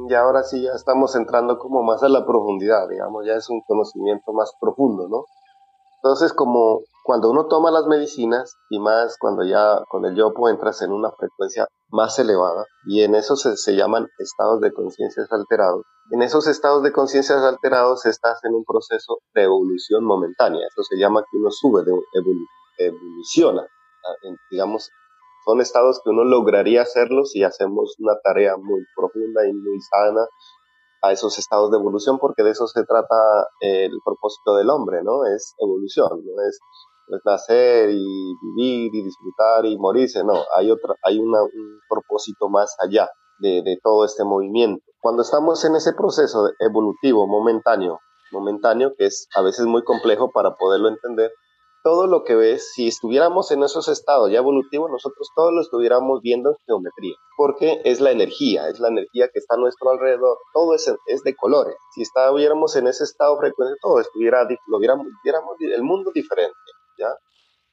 [0.09, 3.61] ya ahora sí ya estamos entrando como más a la profundidad, digamos, ya es un
[3.67, 5.25] conocimiento más profundo, ¿no?
[6.03, 10.81] Entonces como cuando uno toma las medicinas y más cuando ya con el yopo entras
[10.83, 15.85] en una frecuencia más elevada y en eso se, se llaman estados de conciencia alterados.
[16.11, 20.67] En esos estados de conciencia alterados estás en un proceso de evolución momentánea.
[20.67, 21.93] Eso se llama que uno sube, de
[22.79, 23.63] evoluciona.
[23.63, 24.91] Ah, digamos,
[25.51, 30.27] son estados que uno lograría hacerlos si hacemos una tarea muy profunda y muy sana
[31.03, 33.17] a esos estados de evolución, porque de eso se trata
[33.61, 35.25] el propósito del hombre, ¿no?
[35.25, 36.61] Es evolución, no es
[37.17, 41.35] es nacer y vivir y disfrutar y morirse, no, hay, otra, hay un
[41.89, 43.11] propósito más allá
[43.41, 44.85] de, de, todo este movimiento.
[45.01, 47.99] Cuando estamos en ese proceso evolutivo momentáneo,
[48.31, 51.33] momentáneo, que es a veces muy complejo para poderlo entender,
[51.83, 56.21] todo lo que ves, si estuviéramos en esos estados ya evolutivos, nosotros todo lo estuviéramos
[56.23, 60.39] viendo en geometría, porque es la energía, es la energía que está a nuestro alrededor,
[60.53, 61.77] todo es, es de colores.
[61.95, 66.55] Si estuviéramos en ese estado frecuente, todo estuviera, lo viéramos, viéramos el mundo diferente.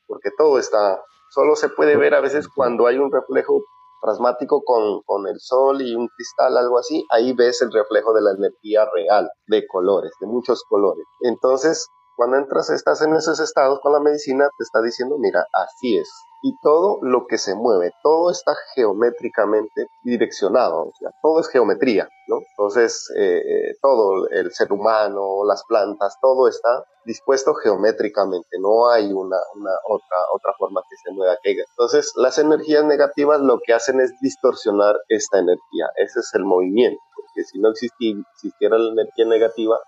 [0.08, 3.62] Porque todo está, solo se puede ver a veces cuando hay un reflejo
[4.02, 8.22] plasmático con, con, el sol y un cristal, algo así, ahí ves el reflejo de
[8.22, 11.04] la energía real, de colores, de muchos colores.
[11.22, 15.98] Entonces, cuando entras, estás en esos estados con la medicina, te está diciendo, mira, así
[15.98, 16.10] es.
[16.42, 22.10] Y todo lo que se mueve, todo está geométricamente direccionado, o sea, todo es geometría,
[22.28, 22.40] ¿no?
[22.50, 29.06] Entonces, eh, eh, todo, el ser humano, las plantas, todo está dispuesto geométricamente, no hay
[29.14, 33.74] una, una otra, otra forma que se mueva que Entonces, las energías negativas lo que
[33.74, 39.26] hacen es distorsionar esta energía, ese es el movimiento, porque si no existiera la energía
[39.26, 39.80] negativa,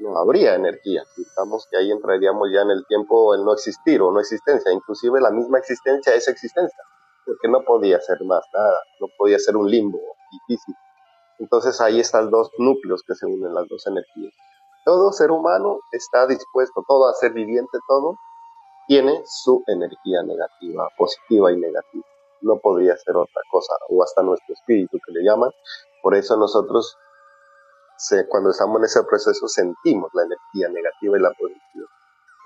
[0.00, 1.04] no habría energía.
[1.16, 4.72] Digamos que ahí entraríamos ya en el tiempo el no existir o no existencia.
[4.72, 6.82] Inclusive la misma existencia es existencia,
[7.24, 10.74] porque no podía ser más nada, no podía ser un limbo difícil.
[11.38, 14.34] Entonces ahí están dos núcleos que se unen, las dos energías.
[14.84, 18.16] Todo ser humano está dispuesto, todo a ser viviente, todo
[18.86, 22.04] tiene su energía negativa, positiva y negativa.
[22.40, 25.50] No podría ser otra cosa, o hasta nuestro espíritu que le llaman.
[26.02, 26.96] Por eso nosotros
[28.28, 31.86] cuando estamos en ese proceso sentimos la energía negativa y la positiva.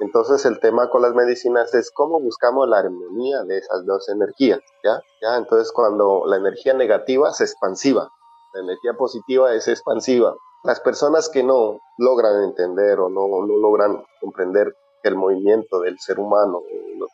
[0.00, 4.60] Entonces el tema con las medicinas es cómo buscamos la armonía de esas dos energías,
[4.82, 5.00] ¿ya?
[5.22, 5.36] ¿ya?
[5.36, 8.08] Entonces cuando la energía negativa es expansiva,
[8.54, 10.34] la energía positiva es expansiva.
[10.64, 16.18] Las personas que no logran entender o no, no logran comprender el movimiento del ser
[16.18, 16.62] humano,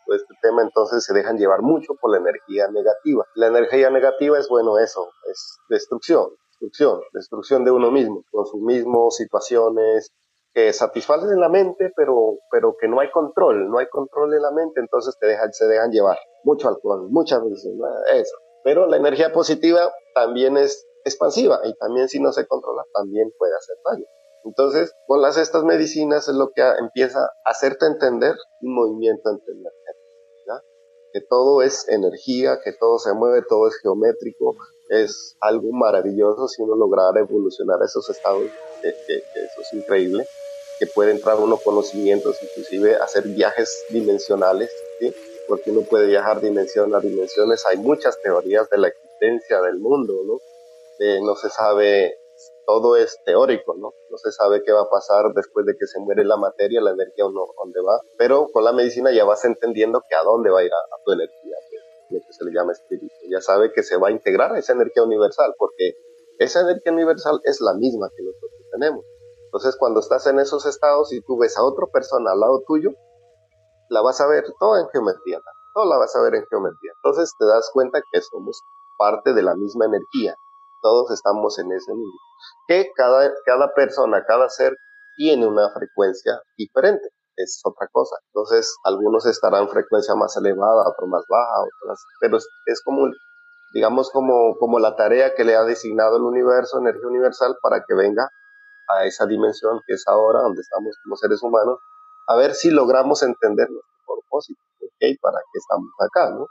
[0.06, 3.24] todo este tema, entonces se dejan llevar mucho por la energía negativa.
[3.34, 6.28] La energía negativa es, bueno, eso, es destrucción,
[6.60, 10.12] destrucción, destrucción de uno mismo, con sus mismos situaciones
[10.52, 14.50] que satisfacen la mente, pero, pero que no hay control, no hay control en la
[14.50, 16.18] mente, entonces te dejan, se dejan llevar.
[16.44, 17.72] Mucho alcohol, muchas veces,
[18.12, 18.36] eso.
[18.64, 23.54] Pero la energía positiva también es expansiva y también si no se controla, también puede
[23.54, 24.04] hacer daño.
[24.44, 29.54] Entonces, con las estas medicinas es lo que empieza a hacerte entender un movimiento entre
[31.12, 34.56] que todo es energía, que todo se mueve, todo es geométrico,
[34.90, 38.42] es algo maravilloso si uno lograra evolucionar esos estados,
[38.82, 40.26] eso es increíble,
[40.80, 45.14] que puede entrar uno conocimientos, inclusive hacer viajes dimensionales, ¿sí?
[45.46, 50.14] porque uno puede viajar dimensión a dimensiones, hay muchas teorías de la existencia del mundo,
[50.26, 50.38] ¿no?
[50.98, 52.18] Eh, no se sabe,
[52.66, 53.92] todo es teórico, ¿no?
[54.10, 56.90] No se sabe qué va a pasar después de que se muere la materia, la
[56.90, 60.50] energía, o no, dónde va, pero con la medicina ya vas entendiendo que a dónde
[60.50, 61.56] va a ir a tu energía
[62.18, 63.14] que se le llama espíritu.
[63.30, 65.94] Ya sabe que se va a integrar a esa energía universal, porque
[66.38, 69.04] esa energía universal es la misma que nosotros tenemos.
[69.44, 72.90] Entonces, cuando estás en esos estados y tú ves a otra persona al lado tuyo,
[73.90, 75.40] la vas a ver todo en geometría,
[75.74, 76.92] todo la vas a ver en geometría.
[77.02, 78.62] Entonces te das cuenta que somos
[78.96, 80.36] parte de la misma energía,
[80.80, 82.20] todos estamos en ese mismo.
[82.68, 84.76] Que cada, cada persona, cada ser
[85.16, 87.08] tiene una frecuencia diferente,
[87.42, 88.16] es otra cosa.
[88.26, 93.08] Entonces, algunos estarán en frecuencia más elevada, otros más baja, otras, pero es, es como,
[93.72, 97.94] digamos, como, como la tarea que le ha designado el universo, energía universal, para que
[97.94, 98.30] venga
[98.88, 101.78] a esa dimensión que es ahora, donde estamos como seres humanos,
[102.26, 105.18] a ver si logramos entender nuestro propósito, ¿ok?
[105.20, 106.46] Para que estamos acá, ¿no?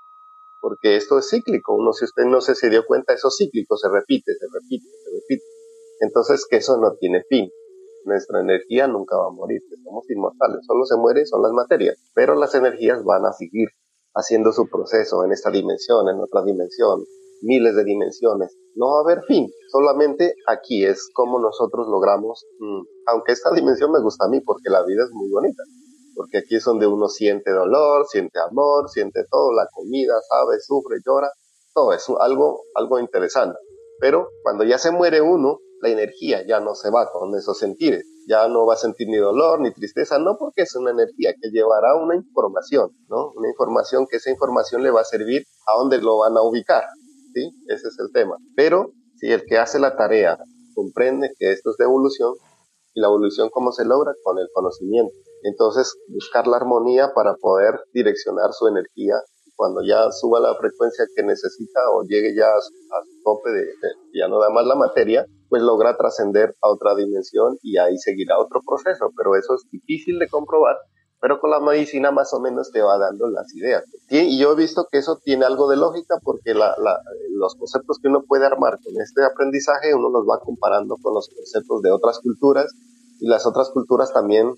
[0.61, 3.87] Porque esto es cíclico, uno si usted no se, dio cuenta, eso es cíclico, se
[3.87, 5.45] repite, se repite, se repite.
[6.01, 7.49] Entonces, que eso no tiene fin.
[8.05, 12.35] Nuestra energía nunca va a morir, somos inmortales, solo se muere son las materias, pero
[12.35, 13.69] las energías van a seguir
[14.15, 17.03] haciendo su proceso en esta dimensión, en otra dimensión,
[17.41, 18.55] miles de dimensiones.
[18.75, 23.91] No va a haber fin, solamente aquí es como nosotros logramos, mm, aunque esta dimensión
[23.91, 25.63] me gusta a mí porque la vida es muy bonita,
[26.15, 30.97] porque aquí es donde uno siente dolor, siente amor, siente todo, la comida, sabe, sufre,
[31.05, 31.29] llora,
[31.73, 33.57] todo eso, algo, algo interesante.
[33.99, 38.03] Pero cuando ya se muere uno, la energía ya no se va con esos sentires,
[38.27, 41.49] ya no va a sentir ni dolor ni tristeza, no porque es una energía que
[41.49, 43.31] llevará una información, ¿no?
[43.35, 46.83] Una información que esa información le va a servir a dónde lo van a ubicar,
[47.33, 47.51] ¿sí?
[47.67, 48.37] Ese es el tema.
[48.55, 50.37] Pero si el que hace la tarea
[50.75, 52.33] comprende que esto es de evolución,
[52.93, 55.13] y la evolución cómo se logra con el conocimiento.
[55.43, 59.15] Entonces, buscar la armonía para poder direccionar su energía
[59.55, 62.73] cuando ya suba la frecuencia que necesita o llegue ya a su,
[63.23, 63.65] tope de,
[64.13, 68.39] ya no da más la materia, pues logra trascender a otra dimensión y ahí seguirá
[68.39, 69.11] otro proceso.
[69.17, 70.77] Pero eso es difícil de comprobar
[71.21, 73.83] pero con la medicina más o menos te va dando las ideas.
[74.09, 78.23] Y yo he visto que eso tiene algo de lógica porque los conceptos que uno
[78.25, 82.73] puede armar con este aprendizaje, uno los va comparando con los conceptos de otras culturas
[83.19, 84.53] y las otras culturas también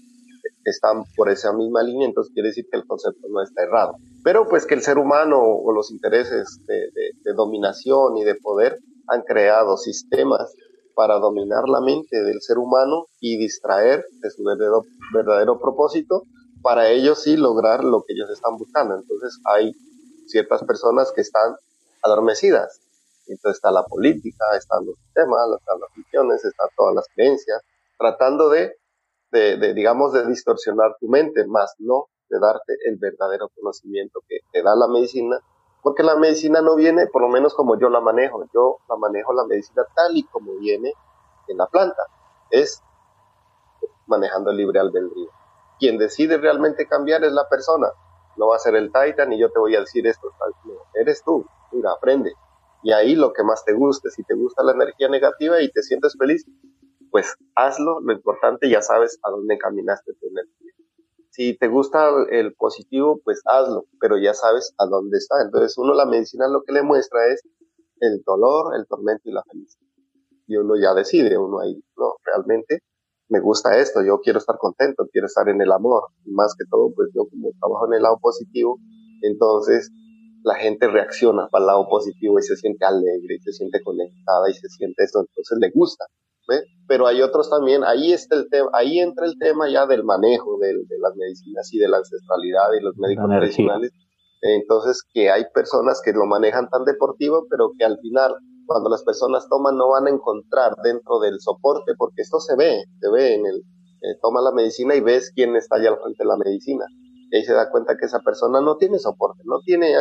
[0.63, 3.93] están por esa misma línea, entonces quiere decir que el concepto no está errado.
[4.23, 8.77] Pero pues que el ser humano o los intereses de, dominación y de poder
[9.07, 10.53] han creado sistemas
[11.01, 16.25] para dominar la mente del ser humano y distraer de su verdadero, propósito
[16.61, 18.93] para ellos sí lograr lo que ellos están buscando.
[18.93, 19.73] Entonces hay
[20.27, 21.55] ciertas personas que están
[22.03, 22.81] adormecidas.
[23.25, 27.63] Entonces está la política, están los sistemas, están las religiones, están todas las creencias,
[27.97, 28.75] tratando de,
[29.31, 34.61] de, digamos, de distorsionar tu mente, más no de darte el verdadero conocimiento que te
[34.61, 35.39] da la medicina,
[35.81, 39.33] porque la medicina no viene, por lo menos como yo la manejo, yo la manejo
[39.33, 40.93] la medicina tal y como viene
[41.47, 42.03] en la planta,
[42.49, 42.81] es
[44.07, 45.31] manejando el libre albedrío
[45.81, 47.87] quien decide realmente cambiar es la persona.
[48.37, 50.31] No va a ser el Titan y yo te voy a decir esto.
[50.93, 51.43] Eres tú.
[51.71, 52.33] Mira, aprende.
[52.83, 54.11] Y ahí lo que más te guste.
[54.11, 56.45] Si te gusta la energía negativa y te sientes feliz,
[57.09, 57.99] pues hazlo.
[57.99, 60.71] Lo importante ya sabes a dónde caminaste tu energía.
[61.31, 65.41] Si te gusta el positivo, pues hazlo, pero ya sabes a dónde está.
[65.41, 67.41] Entonces uno la medicina lo que le muestra es
[68.01, 69.87] el dolor, el tormento y la felicidad.
[70.47, 72.79] Y uno ya decide, uno ahí, no, realmente
[73.29, 76.03] me gusta esto, yo quiero estar contento, quiero estar en el amor.
[76.25, 78.77] más que todo, pues yo como trabajo en el lado positivo,
[79.21, 79.89] entonces
[80.43, 84.49] la gente reacciona para el lado positivo y se siente alegre, y se siente conectada
[84.49, 86.05] y se siente esto, entonces le gusta.
[86.87, 90.57] Pero hay otros también, ahí está el tema, ahí entra el tema ya del manejo
[90.59, 93.91] de, de las medicinas y de la ancestralidad y los médicos tradicionales.
[94.41, 98.35] Entonces, que hay personas que lo manejan tan deportivo, pero que al final
[98.65, 102.85] cuando las personas toman no van a encontrar dentro del soporte, porque esto se ve,
[102.99, 103.57] se ve en el,
[104.01, 106.85] eh, toma la medicina y ves quién está allá al frente de la medicina.
[107.29, 109.93] Y ahí se da cuenta que esa persona no tiene soporte, no tiene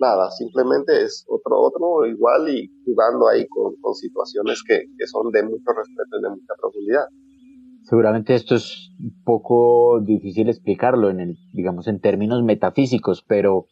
[0.00, 5.30] nada, simplemente es otro, otro igual y jugando ahí con, con situaciones que, que son
[5.30, 7.04] de mucho respeto y de mucha profundidad.
[7.82, 13.66] Seguramente esto es un poco difícil explicarlo en el, digamos, en términos metafísicos, pero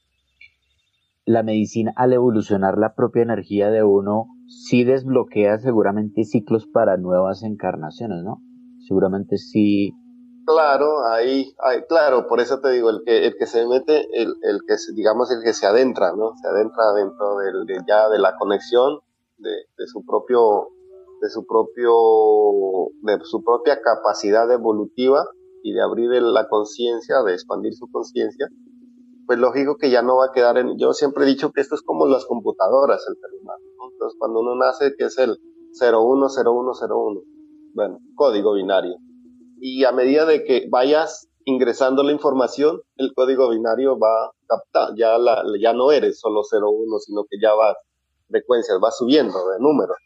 [1.25, 7.43] la medicina al evolucionar la propia energía de uno sí desbloquea seguramente ciclos para nuevas
[7.43, 8.41] encarnaciones, ¿no?
[8.87, 9.93] Seguramente sí.
[10.49, 11.55] Claro, ahí,
[11.91, 15.31] claro, por eso te digo, el que, el que se mete, el, el que digamos
[15.31, 16.33] el que se adentra, ¿no?
[16.41, 19.01] Se adentra dentro del, de, ya de la conexión
[19.37, 20.71] de, de su propio,
[21.21, 21.93] de su propio,
[23.03, 25.23] de su propia capacidad evolutiva
[25.63, 28.49] y de abrir la conciencia, de expandir su conciencia,
[29.27, 30.79] pues lógico que ya no va a quedar en...
[30.79, 33.61] Yo siempre he dicho que esto es como las computadoras, el ser humano.
[33.93, 35.37] Entonces, cuando uno nace, que es el
[35.79, 37.21] 010101,
[37.75, 38.97] bueno, código binario.
[39.61, 44.95] Y a medida de que vayas ingresando la información, el código binario va a captar,
[44.97, 47.77] ya, la, ya no eres solo 01, sino que ya va
[48.29, 49.97] frecuencias, va subiendo de números.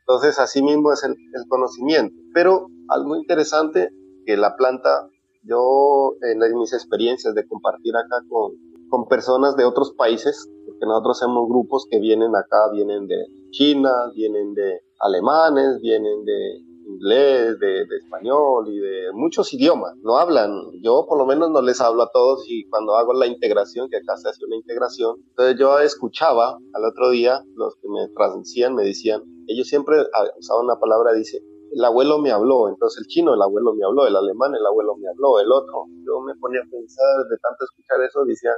[0.00, 2.14] Entonces, así mismo es el, el conocimiento.
[2.32, 3.90] Pero algo interesante
[4.24, 5.08] que la planta
[5.48, 8.52] yo en mis experiencias de compartir acá con,
[8.90, 13.16] con personas de otros países, porque nosotros somos grupos que vienen acá, vienen de
[13.50, 19.94] China, vienen de alemanes, vienen de inglés, de, español y de muchos idiomas.
[20.02, 20.50] No hablan,
[20.82, 23.98] yo por lo menos no les hablo a todos y cuando hago la integración, que
[23.98, 28.74] acá se hace una integración, entonces yo escuchaba al otro día, los que me transmían
[28.74, 29.96] me decían, ellos siempre
[30.38, 34.06] usaban una palabra, dice, el abuelo me habló, entonces el chino, el abuelo me habló,
[34.06, 35.84] el alemán, el abuelo me habló, el otro.
[36.04, 38.52] Yo me ponía a pensar, de tanto escuchar eso, decía,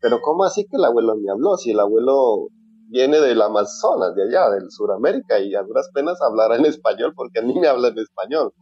[0.00, 1.56] pero ¿cómo así que el abuelo me habló?
[1.56, 2.48] Si el abuelo
[2.88, 7.40] viene del Amazonas, de allá, del Suramérica, y a duras penas hablará en español, porque
[7.40, 8.52] a mí me habla en español.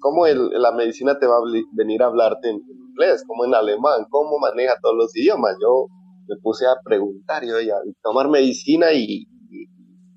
[0.00, 3.24] ¿Cómo el, la medicina te va a venir a hablarte en inglés?
[3.26, 4.06] ¿Cómo en alemán?
[4.10, 5.56] ¿Cómo maneja todos los idiomas?
[5.60, 5.86] Yo
[6.28, 9.26] me puse a preguntar y, a tomar medicina y,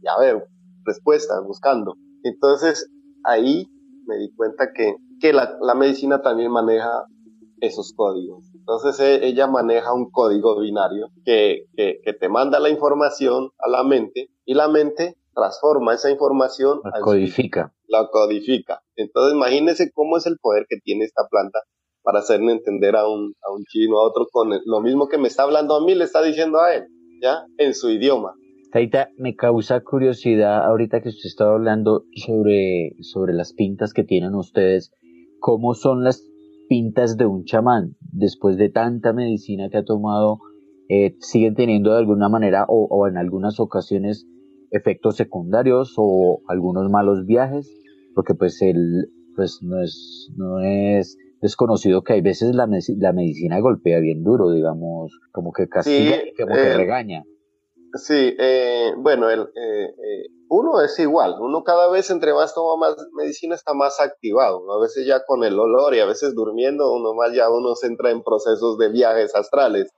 [0.07, 0.47] a ver,
[0.86, 1.95] respuestas, buscando.
[2.24, 2.89] Entonces,
[3.24, 3.68] ahí
[4.07, 7.05] me di cuenta que, que la medicina también maneja
[7.61, 8.55] esos códigos.
[8.68, 13.70] Entonces e, ella maneja un código binario que, que, que, te manda la información a
[13.70, 16.80] la mente y la mente transforma esa información.
[16.84, 17.74] La codifica.
[17.88, 18.82] La codifica.
[18.95, 21.59] Entonces imagínese cómo es el poder que tiene esta planta
[22.01, 25.28] para hacerme entender a un, a un chino, a otro con lo mismo que me
[25.28, 26.86] está hablando a mí, le está diciendo a él,
[27.22, 27.45] ¿ya?
[27.59, 28.34] En su idioma.
[28.72, 34.34] Taita, me causa curiosidad ahorita que usted estaba hablando sobre, sobre las pintas que tienen
[34.34, 34.91] ustedes,
[35.39, 36.28] cómo son las
[36.68, 40.39] pintas de un chamán, después de tanta medicina que ha tomado,
[40.89, 44.28] eh, siguen teniendo de alguna manera o, en algunas ocasiones
[44.72, 47.72] efectos secundarios o algunos malos viajes,
[48.13, 53.59] porque pues el, pues no es, no es desconocido que hay veces la, la medicina
[53.59, 57.24] golpea bien duro, digamos, como que castiga y como que eh, regaña.
[57.93, 59.47] Sí, eh, bueno, el,
[60.50, 64.80] uno es igual, uno cada vez entre más toma más medicina está más activado, a
[64.80, 68.12] veces ya con el olor y a veces durmiendo, uno más ya uno se entra
[68.12, 69.91] en procesos de viajes astrales,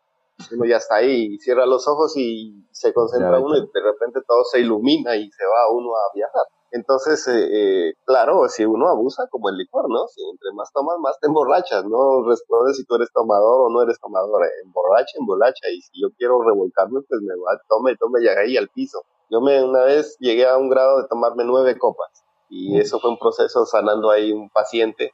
[0.51, 4.43] uno ya está ahí, cierra los ojos y se concentra uno y de repente todo
[4.45, 6.45] se ilumina y se va uno a viajar.
[6.71, 7.47] Entonces, eh,
[7.89, 10.05] eh, claro, si uno abusa como el licor, ¿no?
[10.07, 13.81] Si entre más tomas, más te emborrachas, no responde si tú eres tomador o no
[13.81, 18.31] eres tomador, emborracha, emborracha, y si yo quiero revolcarme, pues me va, tome, tome, ya
[18.39, 19.01] ahí al piso.
[19.29, 23.09] Yo me una vez llegué a un grado de tomarme nueve copas y eso fue
[23.09, 25.11] un proceso sanando ahí un paciente.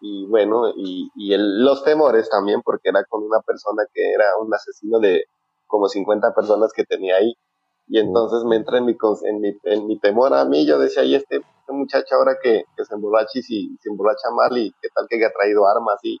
[0.00, 4.36] Y bueno, y, y el, los temores también porque era con una persona que era
[4.40, 5.24] un asesino de
[5.66, 7.34] como 50 personas que tenía ahí.
[7.86, 11.04] Y entonces me entra en mi, en mi, en mi temor a mí, yo decía,
[11.04, 14.70] y este, este muchacho ahora que, que se emborracha y si, se emborracha mal y
[14.82, 16.18] qué tal que ha traído armas y,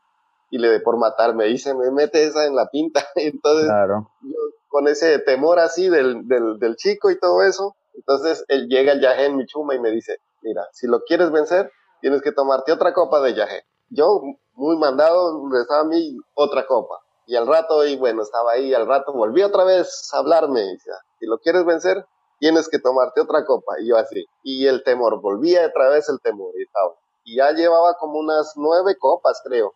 [0.50, 3.04] y le dé por matarme y se me mete esa en la pinta.
[3.16, 4.10] entonces, claro.
[4.22, 4.38] yo
[4.68, 7.76] con ese temor así del, del, chico y todo eso.
[7.94, 11.30] Entonces él llega el yaje en mi chuma y me dice, mira, si lo quieres
[11.32, 13.62] vencer, tienes que tomarte otra copa de yaje.
[13.90, 17.00] Yo, muy mandado, estaba a mí otra copa.
[17.26, 20.62] Y al rato, y bueno, estaba ahí, al rato volví otra vez a hablarme.
[20.62, 22.06] Y decía, si lo quieres vencer,
[22.38, 23.74] tienes que tomarte otra copa.
[23.80, 24.26] Y yo así.
[24.42, 26.52] Y el temor, volvía otra vez el temor.
[26.56, 26.94] Y estaba.
[27.24, 29.74] Y ya llevaba como unas nueve copas, creo.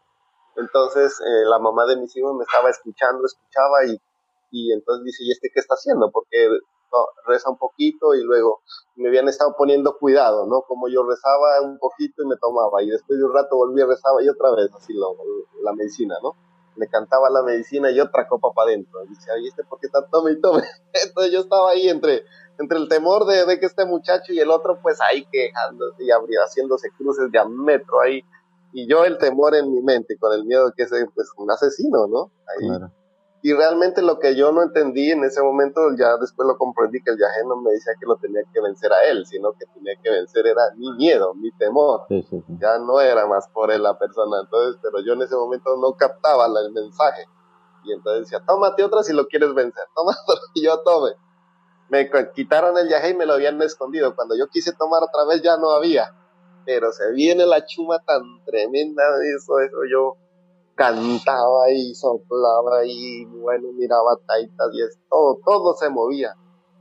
[0.57, 3.99] Entonces, eh, la mamá de mis hijos me estaba escuchando, escuchaba y
[4.53, 6.11] y entonces dice, ¿y este qué está haciendo?
[6.13, 6.37] Porque
[7.27, 8.61] reza un poquito y luego
[8.97, 10.63] me habían estado poniendo cuidado, ¿no?
[10.69, 13.87] Como yo rezaba un poquito y me tomaba y después de un rato volví a
[13.87, 14.93] rezaba y otra vez, así
[15.63, 16.37] la medicina, ¿no?
[16.77, 19.01] Le cantaba la medicina y otra copa para adentro.
[19.09, 20.63] Dice, ¿y este por qué está tome y tome?
[20.93, 22.25] Entonces yo estaba ahí entre,
[22.59, 26.11] entre el temor de, de que este muchacho y el otro pues ahí quejándose y
[26.11, 28.21] haciéndose cruces de a metro ahí.
[28.75, 32.07] Y yo el temor en mi mente, con el miedo que ese pues un asesino,
[32.07, 32.31] ¿no?
[32.47, 32.69] Ahí.
[32.69, 32.91] Claro
[33.45, 37.11] y realmente lo que yo no entendí en ese momento, ya después lo comprendí que
[37.11, 39.95] el viaje no me decía que lo tenía que vencer a él, sino que tenía
[40.01, 42.03] que vencer era mi miedo, mi temor.
[42.61, 44.43] Ya no era más por él la persona.
[44.43, 47.27] Entonces, pero yo en ese momento no captaba el mensaje.
[47.83, 49.83] Y entonces decía, tómate otra si lo quieres vencer.
[49.97, 50.15] Toma
[50.55, 51.11] y yo tome.
[51.89, 54.15] Me quitaron el viaje y me lo habían escondido.
[54.15, 56.15] Cuando yo quise tomar otra vez ya no había.
[56.65, 59.03] Pero se viene la chuma tan tremenda,
[59.37, 60.22] eso, eso yo
[60.83, 66.35] cantaba y soplaba y bueno, miraba taitas y todo, todo se movía.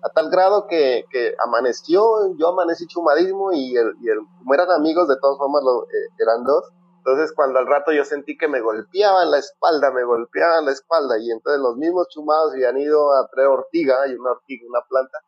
[0.04, 4.72] A tal grado que, que amaneció, yo amanecí chumadismo y, el, y el, como eran
[4.72, 6.72] amigos, de todas formas eh, eran dos.
[6.98, 11.20] Entonces cuando al rato yo sentí que me golpeaban la espalda, me golpeaban la espalda
[11.20, 15.20] y entonces los mismos chumados habían ido a traer ortiga, hay una ortiga, una planta,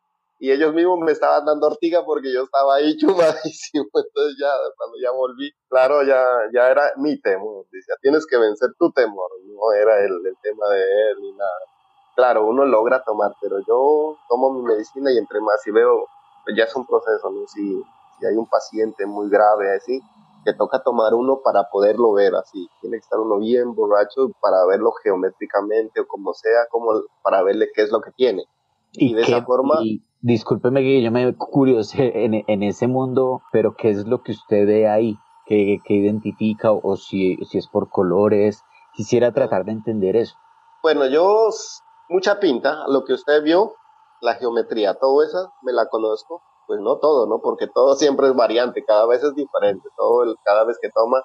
[0.44, 3.86] y ellos mismos me estaban dando ortiga porque yo estaba ahí chumadísimo.
[3.94, 6.22] Entonces ya, cuando ya volví, claro, ya,
[6.52, 7.64] ya era mi temor.
[7.72, 9.30] Dice, tienes que vencer tu temor.
[9.46, 11.60] No era el, el tema de él ni nada.
[12.14, 16.08] Claro, uno logra tomar, pero yo tomo mi medicina y entre más y veo,
[16.44, 17.46] pues ya es un proceso, ¿no?
[17.46, 17.82] Si,
[18.18, 19.98] si hay un paciente muy grave así,
[20.44, 22.68] que toca tomar uno para poderlo ver así.
[22.82, 27.70] Tiene que estar uno bien borracho para verlo geométricamente o como sea, como para verle
[27.74, 28.44] qué es lo que tiene.
[28.92, 29.80] Y, de esa forma...
[30.24, 34.66] discúlpeme que yo me curiosé en, en, ese mundo, pero ¿qué es lo que usted
[34.66, 35.18] ve ahí?
[35.44, 36.72] ¿Qué, identifica?
[36.72, 38.62] O si, si es por colores.
[38.94, 40.34] Quisiera tratar de entender eso.
[40.82, 41.50] Bueno, yo
[42.08, 43.74] mucha pinta, lo que usted vio,
[44.22, 47.40] la geometría, todo eso me la conozco, pues no todo, ¿no?
[47.42, 51.22] Porque todo siempre es variante, cada vez es diferente, todo el, cada vez que toma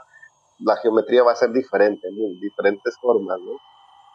[0.59, 2.27] la geometría va a ser diferente, ¿no?
[2.41, 3.53] diferentes formas, ¿no?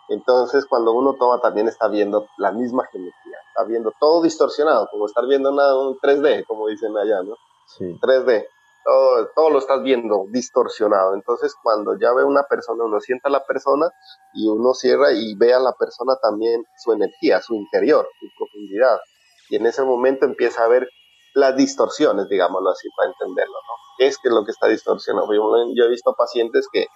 [0.08, 5.06] Entonces, cuando uno toma también está viendo la misma geometría, está viendo todo distorsionado, como
[5.06, 7.36] estar viendo una, un 3D, como dicen allá, ¿no?
[7.66, 7.84] Sí.
[8.00, 8.46] 3D
[8.84, 11.14] todo, todo lo estás viendo distorsionado.
[11.14, 13.90] Entonces, cuando ya ve una persona, uno sienta a la persona
[14.34, 19.00] y uno cierra y ve a la persona también su energía, su interior, su profundidad.
[19.48, 20.88] Y en ese momento empieza a ver
[21.34, 23.74] las distorsiones, digámoslo así, para entenderlo, ¿no?
[23.98, 25.26] ¿Qué es, que lo que está distorsionado?
[25.32, 26.86] Yo, he visto pacientes que,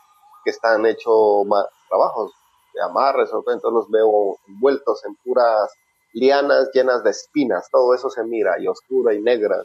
[0.44, 1.46] que están hechos
[1.88, 2.47] trabajos de
[2.82, 5.70] amarres, o entonces los veo envueltos en puras
[6.12, 9.62] lianas llenas de espinas, todo eso se mira, y oscura y negra,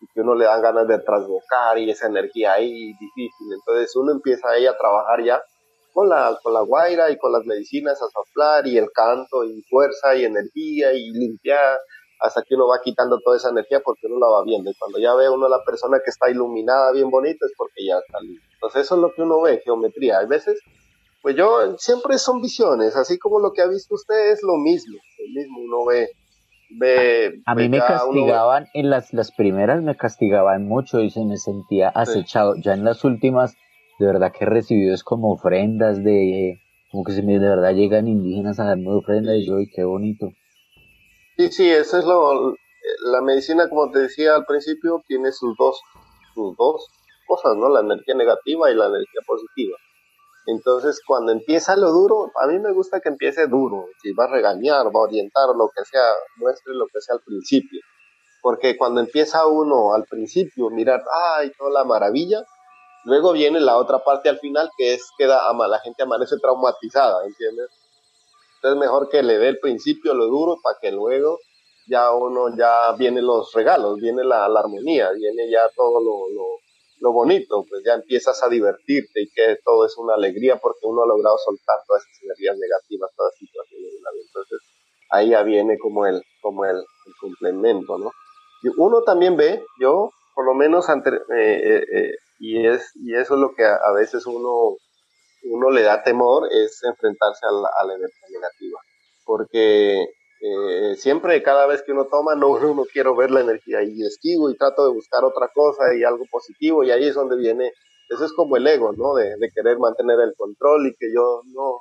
[0.00, 3.52] y que uno le dan ganas de trasbocar y esa energía ahí difícil.
[3.52, 5.42] Entonces uno empieza ahí a trabajar ya
[5.92, 9.62] con la, con la guaira y con las medicinas a soplar y el canto y
[9.62, 11.78] fuerza y energía y limpiar
[12.20, 14.98] hasta que uno va quitando toda esa energía porque uno la va viendo y cuando
[14.98, 18.46] ya ve uno la persona que está iluminada bien bonita es porque ya está listo.
[18.54, 20.18] Entonces eso es lo que uno ve, geometría.
[20.18, 20.60] A veces,
[21.26, 24.94] pues yo siempre son visiones, así como lo que ha visto usted es lo mismo,
[24.94, 26.08] lo mismo uno ve
[27.46, 31.88] a mí me castigaban, en las, las primeras me castigaban mucho y se me sentía
[31.88, 32.54] acechado.
[32.62, 33.56] Ya en las últimas,
[33.98, 36.60] de verdad que he recibido es como ofrendas de,
[36.92, 39.82] como que se me, de verdad llegan indígenas a darme ofrendas y yo, y qué
[39.82, 40.30] bonito.
[41.38, 42.54] Sí, sí, eso es lo,
[43.10, 45.80] la medicina, como te decía al principio, tiene sus dos,
[46.36, 46.86] sus dos
[47.26, 47.68] cosas, ¿no?
[47.68, 49.76] La energía negativa y la energía positiva.
[50.46, 53.86] Entonces, cuando empieza lo duro, a mí me gusta que empiece duro.
[54.00, 57.22] Si va a regañar, va a orientar, lo que sea, muestre lo que sea al
[57.22, 57.80] principio.
[58.40, 61.02] Porque cuando empieza uno al principio, mirar,
[61.34, 62.44] ay, toda la maravilla,
[63.04, 67.68] luego viene la otra parte al final, que es que la gente amanece traumatizada, ¿entiendes?
[68.56, 71.40] Entonces, mejor que le dé el principio lo duro para que luego
[71.88, 76.65] ya uno, ya vienen los regalos, viene la, armonía, viene ya todo lo lo
[77.00, 81.06] bonito, pues ya empiezas a divertirte y que todo es una alegría porque uno ha
[81.06, 84.24] logrado soltar todas esas energías negativas, todas las situaciones de la vida.
[84.26, 84.60] Entonces,
[85.10, 86.82] ahí ya viene como el, como el,
[87.20, 88.10] complemento, ¿no?
[88.62, 93.14] Y uno también ve, yo, por lo menos, ante, eh, eh, eh, y, es, y
[93.14, 94.76] eso es lo que a, veces uno,
[95.44, 98.80] uno le da temor, es enfrentarse a la energía negativa.
[99.24, 100.06] Porque
[100.40, 104.50] eh, siempre, cada vez que uno toma, no, no quiero ver la energía y esquivo
[104.50, 107.72] y trato de buscar otra cosa y algo positivo y ahí es donde viene,
[108.10, 109.14] eso es como el ego, ¿no?
[109.14, 111.80] De, querer mantener el control y que yo no.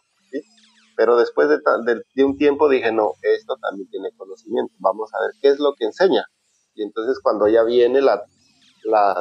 [0.97, 5.31] Pero después de, de, un tiempo dije, no, esto también tiene conocimiento, vamos a ver
[5.41, 6.25] qué es lo que enseña.
[6.73, 8.23] Y entonces cuando ya viene la,
[8.85, 9.13] la,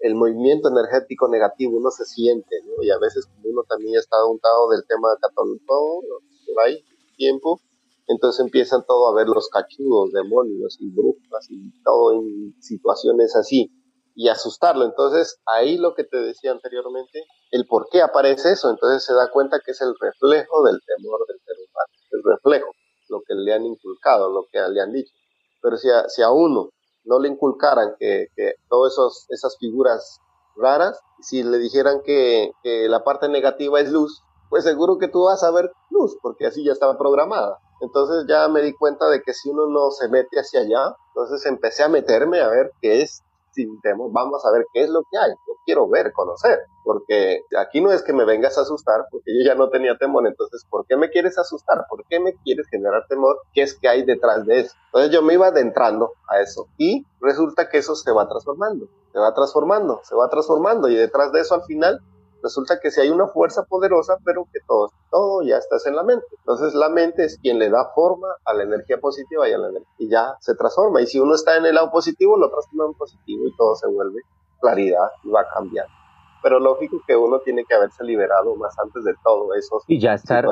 [0.00, 2.82] el, movimiento energético negativo, uno se siente, ¿no?
[2.82, 6.00] Y a veces uno también está untado del tema católico,
[6.46, 6.82] por ahí,
[7.16, 7.60] tiempo,
[8.06, 13.70] entonces empiezan todo a ver los cachudos, demonios y brujas y todo en situaciones así
[14.14, 14.84] y asustarlo.
[14.84, 19.30] Entonces ahí lo que te decía anteriormente, el por qué aparece eso, entonces se da
[19.30, 22.70] cuenta que es el reflejo del temor del ser humano, el reflejo,
[23.08, 25.12] lo que le han inculcado, lo que le han dicho.
[25.60, 26.70] Pero si a, si a uno
[27.04, 28.94] no le inculcaran que, que todas
[29.28, 30.20] esas figuras
[30.56, 35.24] raras, si le dijeran que, que la parte negativa es luz, pues seguro que tú
[35.24, 37.58] vas a ver luz, porque así ya estaba programada.
[37.82, 41.44] Entonces ya me di cuenta de que si uno no se mete hacia allá, entonces
[41.46, 45.02] empecé a meterme a ver qué es, sin temor, vamos a ver qué es lo
[45.10, 45.30] que hay.
[45.30, 49.44] Yo quiero ver, conocer, porque aquí no es que me vengas a asustar, porque yo
[49.44, 51.84] ya no tenía temor, entonces, ¿por qué me quieres asustar?
[51.88, 53.40] ¿Por qué me quieres generar temor?
[53.52, 54.74] ¿Qué es que hay detrás de eso?
[54.86, 59.18] Entonces yo me iba adentrando a eso y resulta que eso se va transformando, se
[59.18, 62.00] va transformando, se va transformando y detrás de eso al final
[62.42, 66.02] resulta que si hay una fuerza poderosa, pero que todo, todo ya está en la
[66.02, 66.26] mente.
[66.38, 69.68] Entonces la mente es quien le da forma a la energía positiva y a la
[69.68, 71.00] energía, y ya se transforma.
[71.00, 73.88] Y si uno está en el lado positivo, lo transforma en positivo y todo se
[73.88, 74.20] vuelve
[74.60, 75.86] claridad y va a cambiar.
[76.42, 79.80] Pero lógico que uno tiene que haberse liberado más antes de todo eso.
[79.86, 80.46] Y ya estar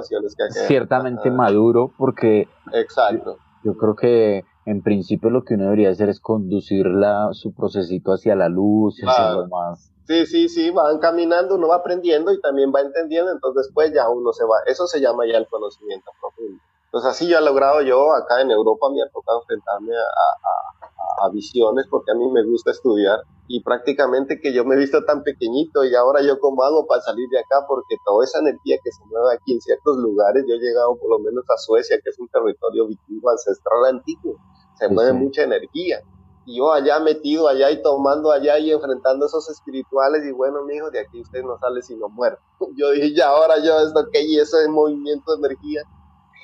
[0.68, 2.48] ciertamente maduro porque...
[2.72, 3.38] Exacto.
[3.64, 6.86] Yo, creo que en principio lo que uno debería hacer es conducir
[7.32, 11.68] su procesito hacia la luz y hacia lo más Sí, sí, sí, van caminando, uno
[11.68, 15.22] va aprendiendo y también va entendiendo, entonces después ya uno se va, eso se llama
[15.24, 16.60] ya el conocimiento profundo.
[16.86, 21.28] Entonces así yo he logrado yo acá en Europa me ha tocado enfrentarme a, a,
[21.30, 25.22] visiones porque a mí me gusta estudiar y prácticamente que yo me he visto tan
[25.22, 28.90] pequeñito y ahora yo cómo hago para salir de acá porque toda esa energía que
[28.90, 32.10] se mueve aquí en ciertos lugares, yo he llegado por lo menos a Suecia, que
[32.10, 34.34] es un territorio vikingo ancestral antiguo,
[34.74, 36.02] se mueve mucha energía.
[36.50, 40.74] Y yo allá metido allá y tomando allá y enfrentando esos espirituales y bueno, mi
[40.74, 42.42] hijo, de aquí usted no sale sino muerto.
[42.76, 45.82] Yo dije, ya ahora yo esto que y ese movimiento de energía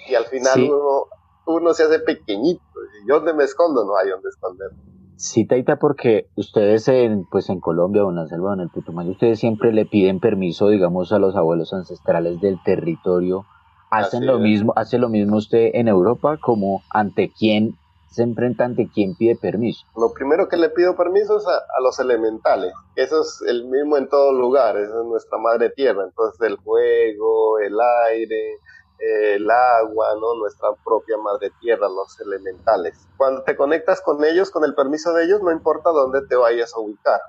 [0.09, 1.07] y al final uno,
[1.47, 2.63] uno se hace pequeñito.
[3.03, 4.79] Y yo donde me escondo no hay donde esconderme.
[5.17, 8.69] Sí, Taita, porque ustedes en, pues en Colombia o en la selva o en el
[8.69, 13.45] Putumayo, ustedes siempre le piden permiso, digamos, a los abuelos ancestrales del territorio.
[13.91, 16.39] ¿Hacen lo mismo, hace lo mismo usted en Europa?
[16.41, 17.77] como ante quién
[18.23, 19.87] enfrenta ante quién pide permiso?
[19.97, 22.73] Lo primero que le pido permiso es a, los elementales.
[22.95, 26.05] Eso es el mismo en todos lugares, es nuestra madre tierra.
[26.05, 27.77] Entonces el fuego, el
[28.09, 28.59] aire,
[28.99, 30.35] el agua, ¿no?
[30.37, 33.09] nuestra propia madre tierra, los elementales.
[33.17, 36.75] Cuando te conectas con ellos, con el permiso de ellos, no importa dónde te vayas
[36.75, 37.21] a ubicar.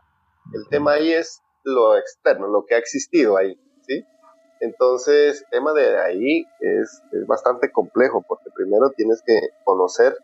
[0.54, 4.06] El tema ahí es lo externo, lo que ha existido ahí, ¿sí?
[4.62, 10.18] Entonces, el tema de ahí es, es bastante complejo porque primero tienes que conocer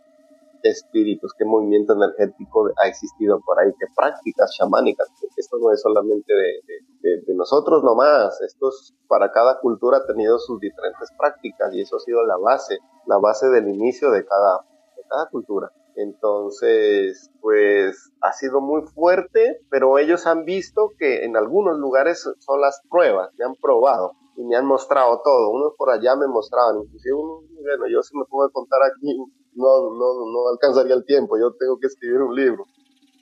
[0.70, 6.34] espíritus, qué movimiento energético ha existido por ahí, qué prácticas chamánicas, esto no es solamente
[6.34, 11.82] de, de, nosotros nomás, esto es, para cada cultura ha tenido sus diferentes prácticas y
[11.82, 14.60] eso ha sido la base, la base del inicio de cada,
[14.96, 15.72] de cada cultura.
[15.96, 22.62] Entonces, pues ha sido muy fuerte, pero ellos han visto que en algunos lugares son
[22.62, 25.52] las pruebas, me han probado y me han mostrado todo.
[25.52, 29.16] Unos por allá me mostraban, inclusive uno, bueno, yo si me puedo contar aquí
[29.56, 32.66] no, no, no alcanzaría el tiempo, yo tengo que escribir un libro.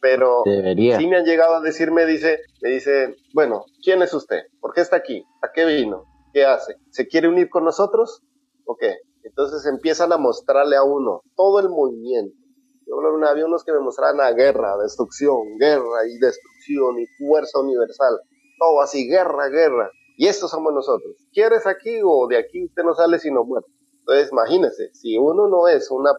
[0.01, 0.97] Pero Debería.
[0.97, 4.41] sí me han llegado a decir, me dice, me dice, bueno, ¿quién es usted?
[4.59, 5.23] ¿Por qué está aquí?
[5.43, 6.05] ¿A qué vino?
[6.33, 6.77] ¿Qué hace?
[6.89, 8.23] ¿Se quiere unir con nosotros?
[8.65, 8.95] ¿O qué?
[9.23, 12.35] Entonces empiezan a mostrarle a uno todo el movimiento.
[12.87, 18.19] Yo había unos que me mostraban a guerra, destrucción, guerra y destrucción y fuerza universal.
[18.57, 19.89] Todo así, guerra, guerra.
[20.17, 21.15] Y estos somos nosotros.
[21.31, 23.69] ¿Quieres aquí o de aquí usted no sale sino muerto?
[24.11, 26.11] Entonces, imagínese, si uno no es una,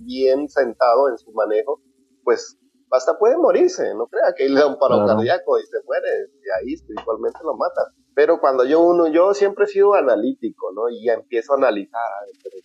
[0.00, 1.78] bien sentado en su manejo,
[2.22, 2.56] pues
[2.90, 6.08] hasta puede morirse, no crea que le da un paro cardíaco y se muere,
[6.42, 7.82] y ahí espiritualmente lo mata.
[8.14, 10.88] Pero cuando yo uno, yo siempre he sido analítico, ¿no?
[10.88, 12.00] Y ya empiezo a analizar,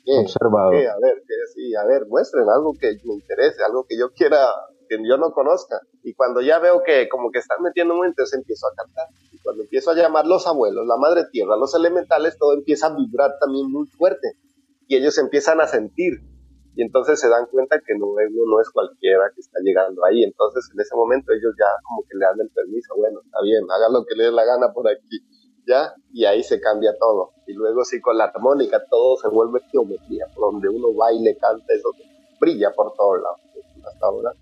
[0.05, 0.19] ¿qué?
[0.19, 0.71] Observado.
[0.71, 0.88] ¿Qué?
[0.88, 1.34] A ver, ¿qué?
[1.53, 4.47] Sí, a ver, muestren algo que me interese, algo que yo quiera,
[4.88, 5.82] que yo no conozca.
[6.03, 9.07] Y cuando ya veo que como que están metiendo un entonces empiezo a cantar.
[9.34, 12.95] Y cuando empiezo a llamar los abuelos, la madre tierra, los elementales, todo empieza a
[12.95, 14.38] vibrar también muy fuerte
[14.90, 16.20] y ellos empiezan a sentir
[16.76, 20.24] y entonces se dan cuenta que no, no es cualquiera que está llegando ahí.
[20.24, 23.64] Entonces en ese momento ellos ya como que le dan el permiso, bueno, está bien,
[23.70, 25.22] hagan lo que les dé la gana por aquí,
[25.68, 25.94] ¿ya?
[26.12, 27.34] Y ahí se cambia todo.
[27.46, 31.90] Y luego sí con la armónica todo se vuelve geometría, donde uno baile, canta, eso
[32.40, 33.42] brilla por todos lados.
[33.86, 34.34] Hasta ahora,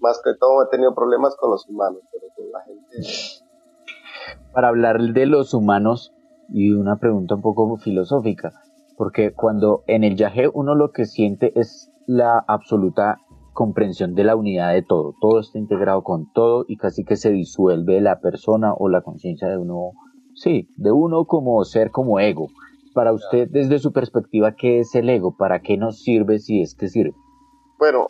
[0.00, 3.44] más que todo he tenido problemas con los humanos, pero con la gente...
[4.52, 6.12] Para hablar de los humanos,
[6.48, 8.52] y una pregunta un poco filosófica,
[8.96, 13.20] porque cuando en el yaje uno lo que siente es la absoluta
[13.52, 17.30] comprensión de la unidad de todo, todo está integrado con todo y casi que se
[17.30, 19.92] disuelve la persona o la conciencia de uno,
[20.34, 22.48] sí, de uno como ser, como ego.
[22.94, 25.36] Para usted, desde su perspectiva, ¿qué es el ego?
[25.36, 27.14] ¿Para qué nos sirve si es que sirve?
[27.78, 28.08] Bueno,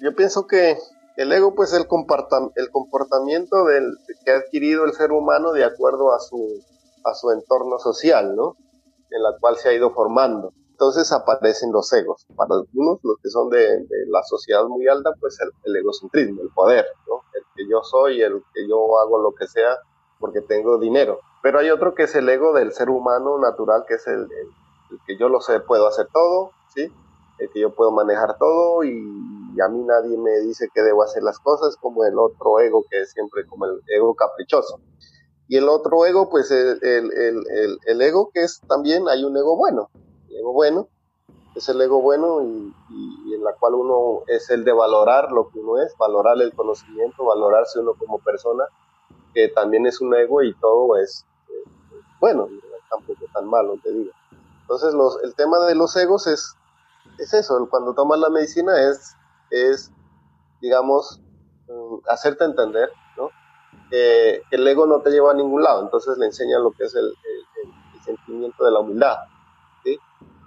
[0.00, 0.76] yo pienso que
[1.16, 1.86] el ego, pues, el,
[2.54, 3.92] el comportamiento del,
[4.24, 6.36] que ha adquirido el ser humano de acuerdo a su,
[7.04, 8.54] a su entorno social, ¿no?
[9.10, 10.52] En la cual se ha ido formando.
[10.70, 12.26] Entonces aparecen los egos.
[12.36, 16.86] Para algunos, los que son de, la sociedad muy alta, pues el, egocentrismo, el poder.
[17.34, 19.76] El que yo soy, el que yo hago lo que sea
[20.20, 21.20] porque tengo dinero.
[21.42, 24.28] Pero hay otro que es el ego del ser humano natural, que es el,
[25.06, 26.92] que yo lo sé, puedo hacer todo, ¿sí?
[27.38, 28.90] El que yo puedo manejar todo y,
[29.60, 33.00] a mí nadie me dice que debo hacer las cosas, como el otro ego que
[33.00, 34.80] es siempre como el ego caprichoso.
[35.48, 39.36] Y el otro ego, pues el, el, el, el, ego que es también, hay un
[39.36, 39.88] ego bueno.
[40.28, 40.88] El ego bueno
[41.54, 45.58] es el ego bueno y, en la cual uno es el de valorar lo que
[45.58, 48.64] uno es, valorar el conocimiento, valorarse uno como persona,
[49.32, 51.70] que también es un ego y todo es eh,
[52.20, 52.48] bueno,
[52.90, 54.12] tampoco tan malo, te digo.
[54.60, 56.54] Entonces los, el tema de los egos es,
[57.18, 59.16] es eso, cuando tomas la medicina es,
[59.50, 59.90] es
[60.60, 61.22] digamos,
[61.68, 62.90] mm, hacerte entender
[63.90, 66.94] que el ego no te lleva a ningún lado, entonces le enseña lo que es
[66.94, 67.12] el,
[68.04, 69.16] sentimiento de la humildad.
[69.84, 69.98] ¿sí?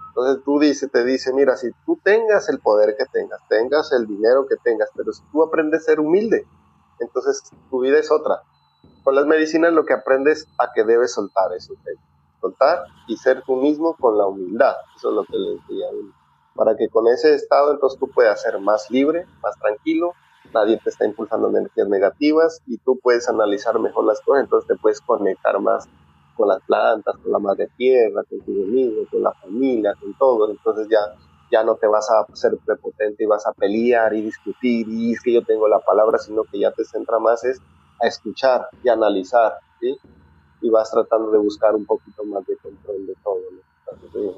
[0.08, 4.06] Entonces tú dices, te dice, mira, si tú tengas el poder que tengas, tengas el
[4.06, 6.44] dinero que tengas, pero si tú aprendes a ser humilde,
[6.98, 8.42] entonces tu vida es otra.
[9.04, 11.74] Con las medicinas lo que aprendes a que debes soltar eso,
[12.40, 14.74] soltar y ser tú mismo con la humildad.
[14.96, 16.12] Eso es lo que le enseña a uno.
[16.54, 20.14] Para que con ese estado entonces tú puedas ser más libre, más tranquilo
[20.52, 24.76] nadie te está impulsando energías negativas y tú puedes analizar mejor las cosas, entonces te
[24.76, 25.88] puedes conectar más
[26.36, 30.50] con las plantas, con la madre tierra, con tu mismo, con la familia, con todo,
[30.50, 31.00] entonces ya,
[31.50, 35.20] ya no te vas a ser prepotente y vas a pelear y discutir y es
[35.20, 37.60] que yo tengo la palabra, sino que ya te centra más es
[38.00, 39.96] a escuchar y analizar, ¿sí?
[40.60, 43.40] Y vas tratando de buscar un poquito más de control de todo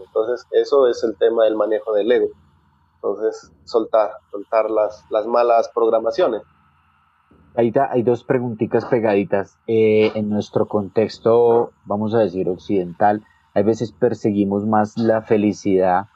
[0.05, 2.29] Entonces, eso es el tema del manejo del ego.
[3.05, 6.41] Entonces, soltar, soltar las, las malas programaciones.
[7.55, 9.59] Ahí hay dos preguntitas pegaditas.
[9.67, 16.07] Eh, en nuestro contexto, vamos a decir, occidental, hay veces perseguimos más la felicidad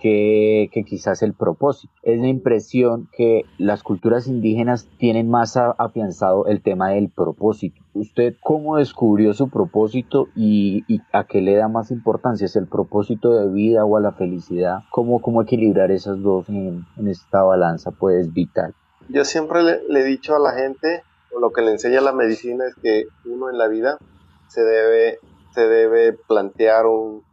[0.00, 1.92] que, quizás el propósito.
[2.02, 7.82] Es la impresión que las culturas indígenas tienen más afianzado el tema del propósito.
[7.98, 12.44] ¿Usted cómo descubrió su propósito y, a qué le da más importancia?
[12.44, 14.84] ¿Es el propósito de vida o a la felicidad?
[14.92, 18.72] ¿Cómo, cómo equilibrar esas dos en, esta balanza pues vital?
[19.08, 21.02] Yo siempre le, he dicho a la gente,
[21.34, 23.98] o lo que le enseña la medicina es que uno en la vida
[24.46, 25.18] se debe,
[25.52, 27.24] se debe plantear un,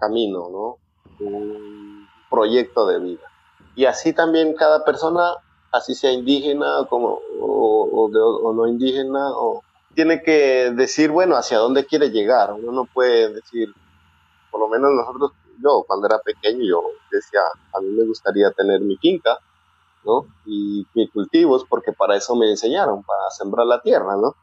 [0.00, 0.78] camino, ¿no?
[1.20, 3.26] un proyecto de vida.
[3.74, 5.34] Y así también cada persona,
[5.70, 9.62] así sea indígena como, o, no indígena, o,
[9.94, 12.52] tiene que decir, bueno, hacia dónde quiere llegar.
[12.52, 13.72] Uno no puede decir,
[14.50, 15.32] por lo menos nosotros,
[15.62, 17.40] yo cuando era pequeño, yo decía,
[17.74, 19.38] a mí me gustaría tener mi finca,
[20.04, 20.26] ¿no?
[20.46, 24.34] Y mis cultivos, porque para eso me enseñaron, para sembrar la tierra, ¿no?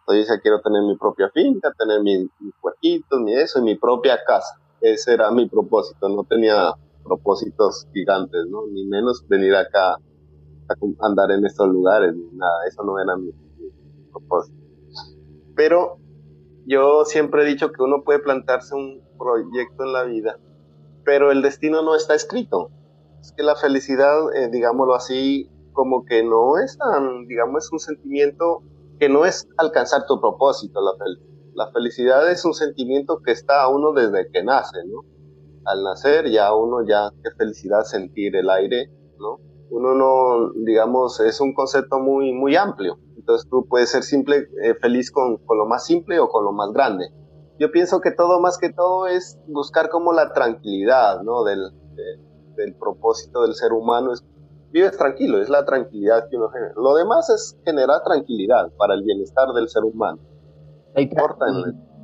[0.00, 4.22] Entonces ya quiero tener mi propia finca, tener mis, mis puerquitos, eso, y mi propia
[4.24, 8.66] casa ese era mi propósito, no tenía propósitos gigantes, ¿no?
[8.66, 13.30] Ni menos venir acá a andar en estos lugares, nada, eso no era mi,
[14.10, 14.65] propósito.
[15.56, 15.98] Pero
[16.66, 20.38] yo siempre he dicho que uno puede plantarse un proyecto en la vida,
[21.04, 22.70] pero el destino no está escrito.
[23.20, 27.80] Es que la felicidad, eh, digámoslo así, como que no es tan, digamos, es un
[27.80, 28.62] sentimiento
[29.00, 33.62] que no es alcanzar tu propósito, la felicidad la felicidad es un sentimiento que está
[33.62, 35.00] a uno desde que nace, ¿no?
[35.64, 39.40] Al nacer ya uno ya, qué felicidad sentir el aire, ¿no?
[39.70, 42.98] Uno no, digamos, es un concepto muy, muy amplio.
[43.26, 46.52] Entonces tú puedes ser simple, eh, feliz con, con, lo más simple o con lo
[46.52, 47.06] más grande.
[47.58, 51.42] Yo pienso que todo más que todo es buscar como la tranquilidad, ¿no?
[51.42, 51.72] Del,
[52.54, 54.24] del propósito del ser humano es
[54.70, 56.72] vives tranquilo, es la tranquilidad que uno genera.
[56.76, 60.20] Lo demás es generar tranquilidad para el bienestar del ser humano.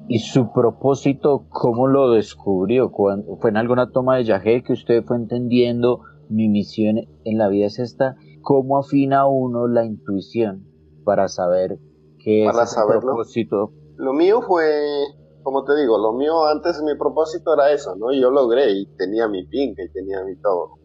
[0.08, 2.90] ¿Y su propósito cómo lo descubrió?
[2.90, 7.66] ¿Fue en alguna toma de viaje que usted fue entendiendo mi misión en la vida
[7.66, 8.16] es esta?
[8.40, 10.71] ¿Cómo afina uno la intuición
[11.04, 11.78] para saber
[12.18, 13.72] qué es su propósito?
[13.96, 15.04] Lo mío fue,
[15.42, 18.12] como te digo, lo mío antes mi propósito era eso, ¿no?
[18.12, 20.78] Y yo logré y tenía mi finca y tenía mi todo.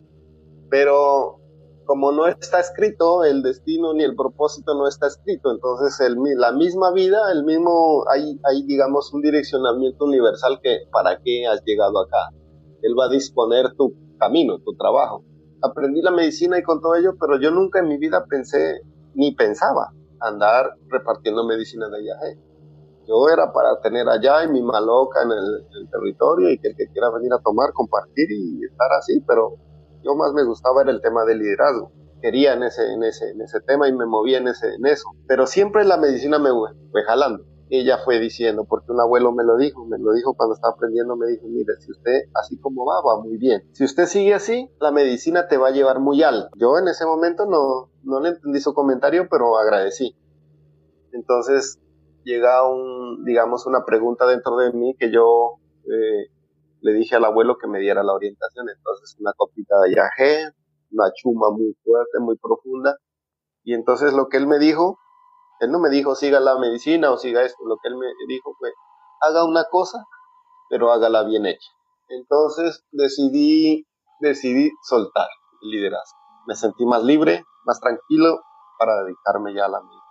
[0.69, 1.39] Pero
[1.87, 5.51] como no está escrito, el destino ni el propósito no está escrito.
[5.51, 11.19] Entonces, el, la misma vida, el mismo, hay, hay, digamos, un direccionamiento universal que para
[11.23, 12.29] qué has llegado acá.
[12.81, 15.23] Él va a disponer tu camino, tu trabajo.
[15.63, 18.81] Aprendí la medicina y con todo ello, pero yo nunca en mi vida pensé,
[19.15, 22.39] ni pensaba, andar repartiendo medicina de viaje.
[23.07, 26.69] Yo era para tener allá y mi maloca en el, en el territorio y que
[26.69, 29.55] el que quiera venir a tomar, compartir y estar así, pero
[30.03, 31.91] yo más me gustaba era el tema del liderazgo.
[32.21, 35.09] Quería en ese, en ese, en ese tema y me movía en, ese, en eso.
[35.27, 36.49] Pero siempre la medicina me
[36.91, 37.43] fue jalando.
[37.69, 41.15] Ella fue diciendo, porque un abuelo me lo dijo, me lo dijo cuando estaba aprendiendo,
[41.17, 43.63] me dijo, mire, si usted así como va, va muy bien.
[43.73, 46.49] Si usted sigue así, la medicina te va a llevar muy alto.
[46.55, 50.15] Yo en ese momento no, no le entendí su comentario, pero agradecí.
[51.11, 51.79] Entonces
[52.23, 55.55] llega un, digamos, una pregunta dentro de mí que yo
[55.85, 56.29] eh,
[56.81, 58.67] le dije al abuelo que me diera la orientación.
[58.69, 60.51] Entonces, una copita de yagé,
[60.91, 62.97] una chuma muy fuerte, muy profunda.
[63.63, 64.99] Y entonces lo que él me dijo,
[65.59, 68.55] él no me dijo siga la medicina o siga esto, lo que él me dijo
[68.59, 68.71] fue
[69.21, 70.05] haga una cosa,
[70.69, 71.69] pero hágala bien hecha.
[72.09, 73.87] Entonces decidí,
[74.19, 75.27] decidí soltar
[75.63, 76.17] el liderazgo.
[76.45, 78.41] Me sentí más libre, más tranquilo
[78.79, 80.03] para dedicarme ya a la medicina.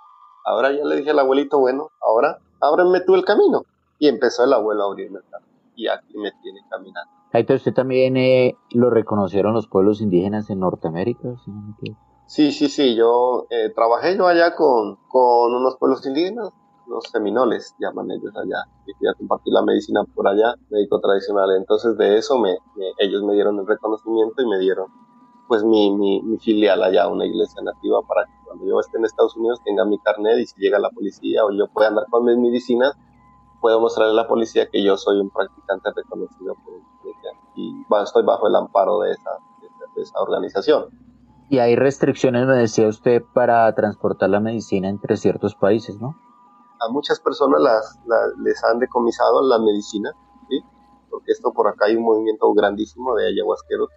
[0.45, 3.63] Ahora ya le dije al abuelito, bueno, ahora ábreme tú el camino.
[3.99, 7.13] Y empezó el abuelo a abrirme el camino y aquí me tiene caminando.
[7.55, 11.37] ¿usted también eh, lo reconocieron los pueblos indígenas en Norteamérica?
[11.45, 11.53] Sí,
[12.53, 16.51] sí, sí, yo eh, trabajé yo allá con, con unos pueblos indígenas,
[16.87, 22.19] los seminoles llaman ellos allá, y compartir la medicina por allá, médico tradicional, entonces de
[22.19, 22.57] eso me,
[22.99, 24.87] ellos me dieron el reconocimiento y me dieron
[25.49, 29.05] pues mi, mi, mi, filial allá, una iglesia nativa, para que cuando yo esté en
[29.05, 32.25] Estados Unidos tenga mi carnet y si llega la policía o yo pueda andar con
[32.25, 32.97] mis medicinas,
[33.61, 36.75] puedo mostrarle a la policía que yo soy un practicante reconocido por
[37.57, 37.73] y
[38.03, 39.31] estoy bajo el amparo de esa,
[39.95, 41.06] de esa organización.
[41.49, 46.17] Y hay restricciones, me decía usted, para transportar la medicina entre ciertos países, ¿no?
[46.81, 47.99] A muchas personas las,
[48.43, 50.13] les han decomisado la medicina,
[50.49, 50.61] ¿sí?
[51.09, 53.89] porque esto por acá hay un movimiento grandísimo de ayahuasqueros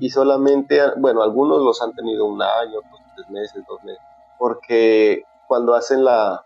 [0.00, 2.80] y solamente, bueno, algunos los han tenido un año,
[3.16, 4.02] tres meses, dos meses,
[4.38, 6.44] porque cuando hacen la,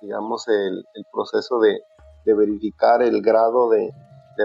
[0.00, 1.80] digamos, el, proceso de,
[2.24, 3.92] verificar el grado de,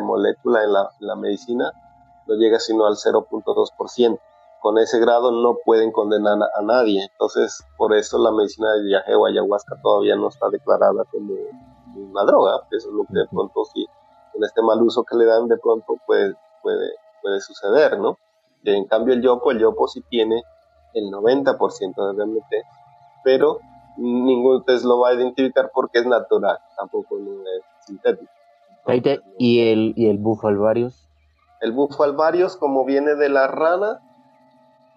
[0.02, 1.72] molécula en la, en la medicina,
[2.28, 4.20] no llega sino al 0.2%
[4.62, 7.04] con ese grado no pueden condenar a nadie.
[7.12, 11.34] Entonces, por eso la medicina de viaje o ayahuasca todavía no está declarada como
[11.96, 12.62] una droga.
[12.70, 13.88] Eso es lo que de pronto sí,
[14.32, 16.92] con este mal uso que le dan, de pronto puede, puede,
[17.24, 18.18] puede suceder, ¿no?
[18.64, 20.44] En cambio, el yopo, el yopo sí tiene
[20.94, 22.54] el 90% de DMT,
[23.24, 23.60] pero
[23.98, 28.32] ningún test lo va a identificar porque es natural, tampoco es sintético.
[29.40, 31.10] ¿Y el, y el bufo alvarius?
[31.62, 34.02] El bufo alvarius, como viene de la rana,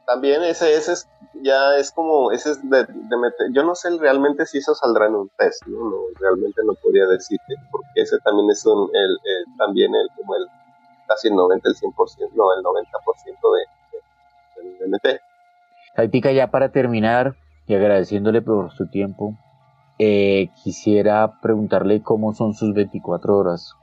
[0.06, 1.08] también ese, ese es,
[1.42, 2.86] ya es como, ese es de,
[3.16, 5.90] meter, yo no sé realmente si eso saldrá en un test, ¿no?
[5.90, 9.18] no realmente no podría decirte, porque ese también es un, el,
[9.58, 10.46] también el, como el,
[11.08, 12.84] casi el 90, el 100%, no, el 90%
[13.54, 15.20] de, de, del DMT.
[15.96, 17.36] Jaitica, ya para terminar,
[17.66, 19.34] y agradeciéndole por su tiempo,
[19.98, 23.74] eh, quisiera preguntarle cómo son sus 24 horas,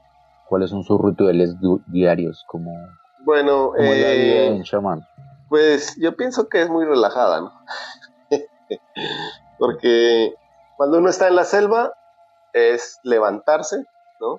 [0.48, 1.56] cuáles son sus rituales
[1.86, 2.70] diarios, como,
[3.24, 5.06] bueno, como eh, la vida de un chamán.
[5.52, 7.52] Pues yo pienso que es muy relajada, ¿no?
[9.58, 10.34] Porque
[10.78, 11.92] cuando uno está en la selva
[12.54, 13.84] es levantarse,
[14.18, 14.38] ¿no?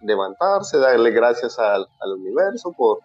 [0.00, 3.00] Levantarse, darle gracias al, universo por,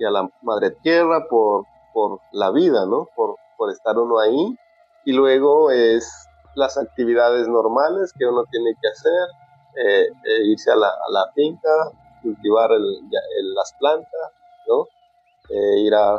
[0.00, 3.06] y a la madre tierra por, por la vida, ¿no?
[3.14, 4.58] Por, por estar uno ahí.
[5.04, 9.28] Y luego es las actividades normales que uno tiene que hacer,
[9.76, 11.70] eh, eh, irse a la, a la, finca,
[12.20, 14.32] cultivar las plantas,
[14.66, 14.88] ¿no?
[15.50, 16.16] Eh, ir a,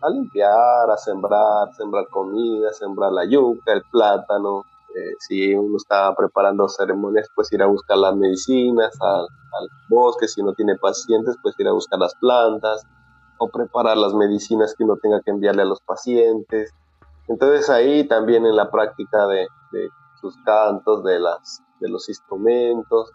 [0.00, 4.64] a, limpiar, a sembrar, sembrar comida, sembrar la yuca, el plátano.
[4.94, 9.28] Eh, si uno está preparando ceremonias, pues ir a buscar las medicinas al,
[9.88, 10.28] bosque.
[10.28, 12.86] Si no tiene pacientes, pues ir a buscar las plantas
[13.38, 16.72] o preparar las medicinas que uno tenga que enviarle a los pacientes.
[17.28, 19.88] Entonces ahí también en la práctica de, de
[20.20, 23.12] sus cantos, de, las, de los instrumentos,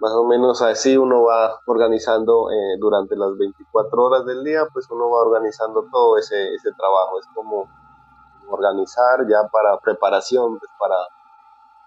[0.00, 4.86] más o menos así uno va organizando eh, durante las 24 horas del día, pues
[4.90, 7.18] uno va organizando todo ese, ese trabajo.
[7.18, 7.68] Es como
[8.48, 10.96] organizar ya para preparación, pues para,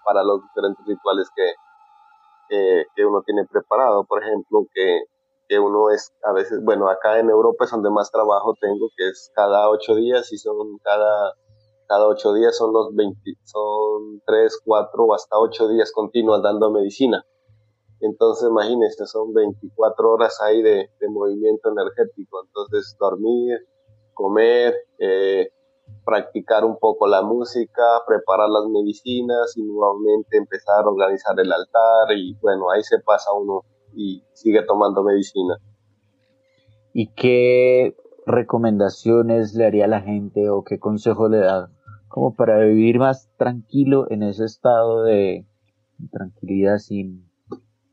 [0.04, 4.04] para los diferentes rituales que, que uno tiene preparado.
[4.04, 5.02] Por ejemplo, que,
[5.48, 9.08] que uno es a veces, bueno, acá en Europa es donde más trabajo tengo, que
[9.08, 11.34] es cada ocho días y son cada
[11.90, 16.70] cada ocho días son los 20, son tres, cuatro o hasta ocho días continuos dando
[16.70, 17.24] medicina.
[18.00, 22.42] Entonces, imagínense, son 24 horas ahí de, movimiento energético.
[22.44, 23.58] Entonces, dormir,
[24.14, 25.50] comer, eh,
[26.04, 32.16] practicar un poco la música, preparar las medicinas y nuevamente empezar a organizar el altar
[32.16, 35.56] y bueno, ahí se pasa uno y sigue tomando medicina.
[36.92, 37.96] ¿Y qué
[38.26, 41.70] recomendaciones le haría a la gente o qué consejo le da
[42.08, 45.46] como para vivir más tranquilo en ese estado de
[46.10, 47.29] tranquilidad sin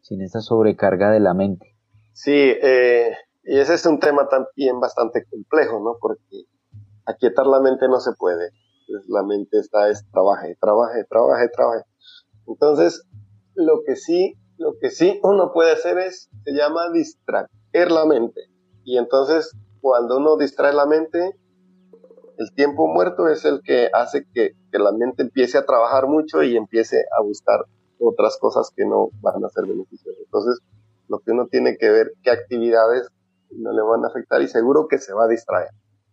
[0.07, 1.75] sin esa sobrecarga de la mente.
[2.13, 3.11] Sí, eh,
[3.43, 5.97] y ese es un tema también bastante complejo, ¿no?
[5.99, 6.45] Porque
[7.05, 8.51] aquietar la mente no se puede.
[8.87, 11.83] Pues la mente está es trabaje, trabaje, trabaje, trabaje.
[12.47, 13.03] Entonces,
[13.53, 18.41] lo que sí, lo que sí uno puede hacer es, se llama distraer la mente.
[18.85, 19.51] Y entonces,
[19.81, 21.37] cuando uno distrae la mente,
[22.37, 26.43] el tiempo muerto es el que hace que, que la mente empiece a trabajar mucho
[26.43, 27.65] y empiece a buscar
[27.99, 30.21] otras cosas que no van a ser beneficiosas.
[30.23, 30.59] Entonces,
[31.07, 33.09] lo que uno tiene que ver qué actividades
[33.51, 35.69] no le van a afectar y seguro que se va a distraer.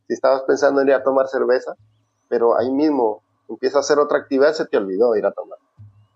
[0.07, 1.74] Si estabas pensando en ir a tomar cerveza,
[2.28, 5.59] pero ahí mismo empieza a hacer otra actividad, se te olvidó ir a tomar.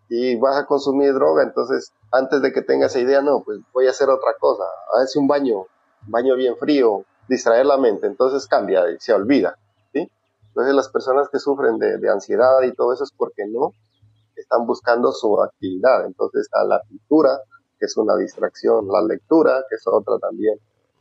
[0.08, 3.86] Y vas a consumir droga, entonces antes de que tengas esa idea, no, pues voy
[3.86, 4.64] a hacer otra cosa,
[4.94, 5.66] a ver si un baño,
[6.06, 9.58] baño bien frío, distraer la mente, entonces cambia y se olvida.
[9.92, 10.10] ¿sí?
[10.48, 13.72] Entonces las personas que sufren de ansiedad y todo eso es porque no
[14.48, 16.06] están buscando su actividad.
[16.06, 17.38] Entonces está la pintura,
[17.78, 20.58] que es una distracción, la lectura, que es otra también,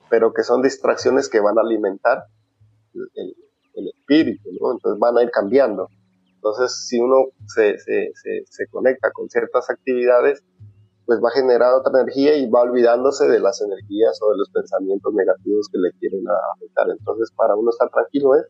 [0.09, 2.25] pero que son distracciones que van a alimentar
[2.93, 3.35] el,
[3.99, 4.71] espíritu, ¿no?
[4.71, 5.87] Entonces van a ir cambiando.
[6.35, 10.43] Entonces, si uno se, se, se, conecta con ciertas actividades,
[11.05, 14.49] pues va a generar otra energía y va olvidándose de las energías o de los
[14.49, 16.23] pensamientos negativos que le quieren
[16.55, 16.87] afectar.
[16.89, 18.47] Entonces, para uno estar tranquilo es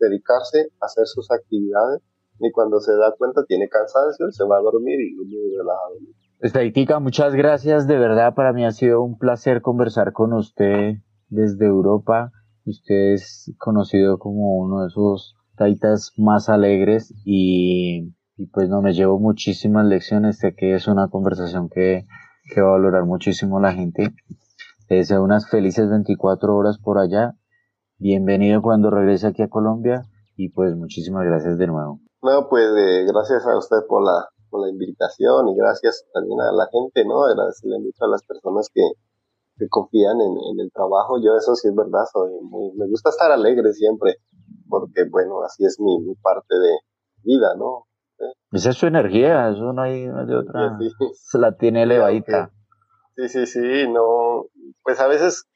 [0.00, 2.00] dedicarse a hacer sus actividades
[2.38, 5.94] y cuando se da cuenta tiene cansancio, se va a dormir y muy relajado.
[6.40, 10.96] Estadística, muchas gracias, de verdad para mí ha sido un placer conversar con usted
[11.28, 12.32] desde Europa
[12.64, 18.14] Usted es conocido como uno de esos taitas más alegres y,
[18.52, 20.38] pues no me llevo muchísimas lecciones.
[20.38, 22.06] Sé que es una conversación que,
[22.54, 24.14] que va a valorar muchísimo la gente.
[24.86, 27.34] Te deseo unas felices 24 horas por allá.
[27.98, 30.02] Bienvenido cuando regrese aquí a Colombia
[30.36, 32.00] y pues muchísimas gracias de nuevo.
[32.22, 36.52] No, pues eh, gracias a usted por la, por la invitación y gracias también a
[36.52, 37.24] la gente, ¿no?
[37.24, 38.82] Agradecerle mucho a las personas que,
[39.58, 41.18] que confían en, en, el trabajo.
[41.22, 44.18] Yo eso sí es verdad, soy muy, me gusta estar alegre siempre,
[44.68, 46.78] porque bueno, así es mi, mi parte de
[47.24, 47.86] vida, ¿no?
[48.52, 50.78] Esa es su energía, eso no hay, de otra.
[51.14, 52.52] Se la tiene elevadita.
[53.16, 54.46] Sí, sí, sí, no,
[54.84, 55.48] pues a veces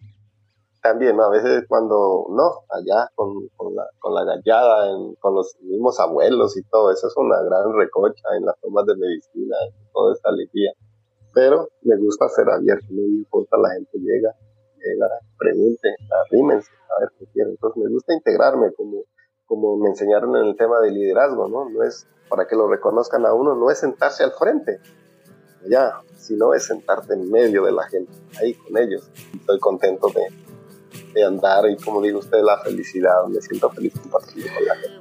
[0.86, 1.24] también, ¿no?
[1.24, 6.56] A veces cuando, no, allá con, con, la, con la gallada, con los mismos abuelos
[6.56, 9.56] y todo, eso es una gran recocha en las tomas de medicina,
[9.92, 10.72] toda esta alegría.
[11.34, 14.32] Pero me gusta ser abierto, no me importa, la gente llega,
[14.78, 15.08] llega,
[15.38, 15.88] pregunte,
[16.24, 17.52] arrímense, a ver qué quieren.
[17.52, 19.02] Entonces me gusta integrarme como,
[19.44, 21.68] como me enseñaron en el tema de liderazgo, ¿no?
[21.68, 24.80] No es para que lo reconozcan a uno, no es sentarse al frente,
[25.68, 29.10] ya, sino es sentarte en medio de la gente, ahí con ellos.
[29.34, 30.45] Estoy contento de,
[31.16, 34.96] de andar y como digo usted, la felicidad, me siento feliz compartiendo con la gente.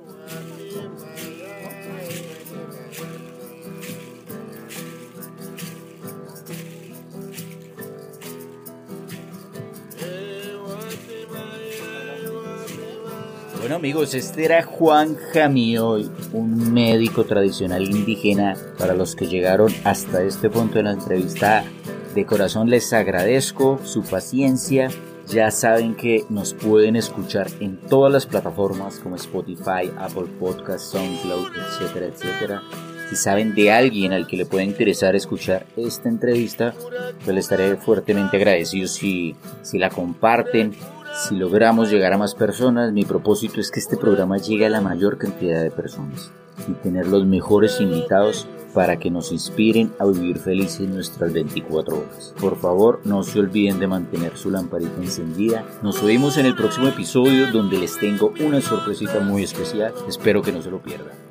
[13.60, 18.56] Bueno amigos, este era Juan Jamioy, un médico tradicional indígena.
[18.78, 21.66] Para los que llegaron hasta este punto de la entrevista,
[22.14, 24.90] de corazón les agradezco su paciencia,
[25.28, 31.48] ya saben que nos pueden escuchar en todas las plataformas como Spotify, Apple Podcasts, SoundCloud,
[31.56, 32.62] etcétera, etcétera.
[33.10, 36.74] Si saben de alguien al que le pueda interesar escuchar esta entrevista,
[37.24, 40.74] pues le estaré fuertemente agradecido si, si la comparten,
[41.28, 42.92] si logramos llegar a más personas.
[42.92, 46.32] Mi propósito es que este programa llegue a la mayor cantidad de personas
[46.68, 52.36] y tener los mejores invitados para que nos inspiren a vivir felices nuestras 24 horas.
[52.40, 55.66] Por favor, no se olviden de mantener su lamparita encendida.
[55.82, 59.94] Nos vemos en el próximo episodio donde les tengo una sorpresita muy especial.
[60.08, 61.25] Espero que no se lo pierdan.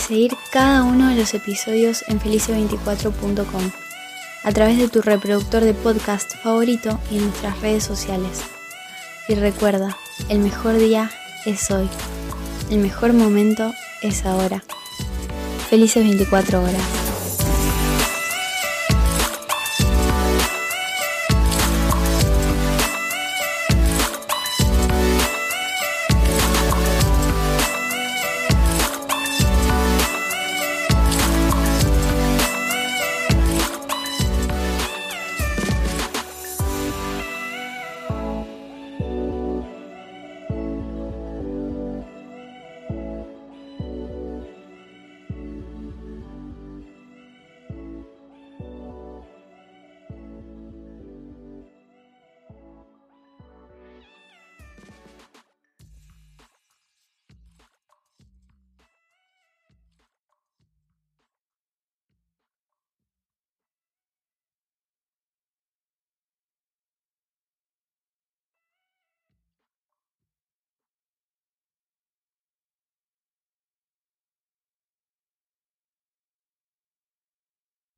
[0.00, 3.70] Seguir cada uno de los episodios en felice24.com,
[4.42, 8.40] a través de tu reproductor de podcast favorito y en nuestras redes sociales.
[9.28, 9.96] Y recuerda,
[10.28, 11.10] el mejor día
[11.46, 11.88] es hoy.
[12.70, 13.72] El mejor momento
[14.02, 14.64] es ahora.
[15.70, 17.03] Felices 24 horas.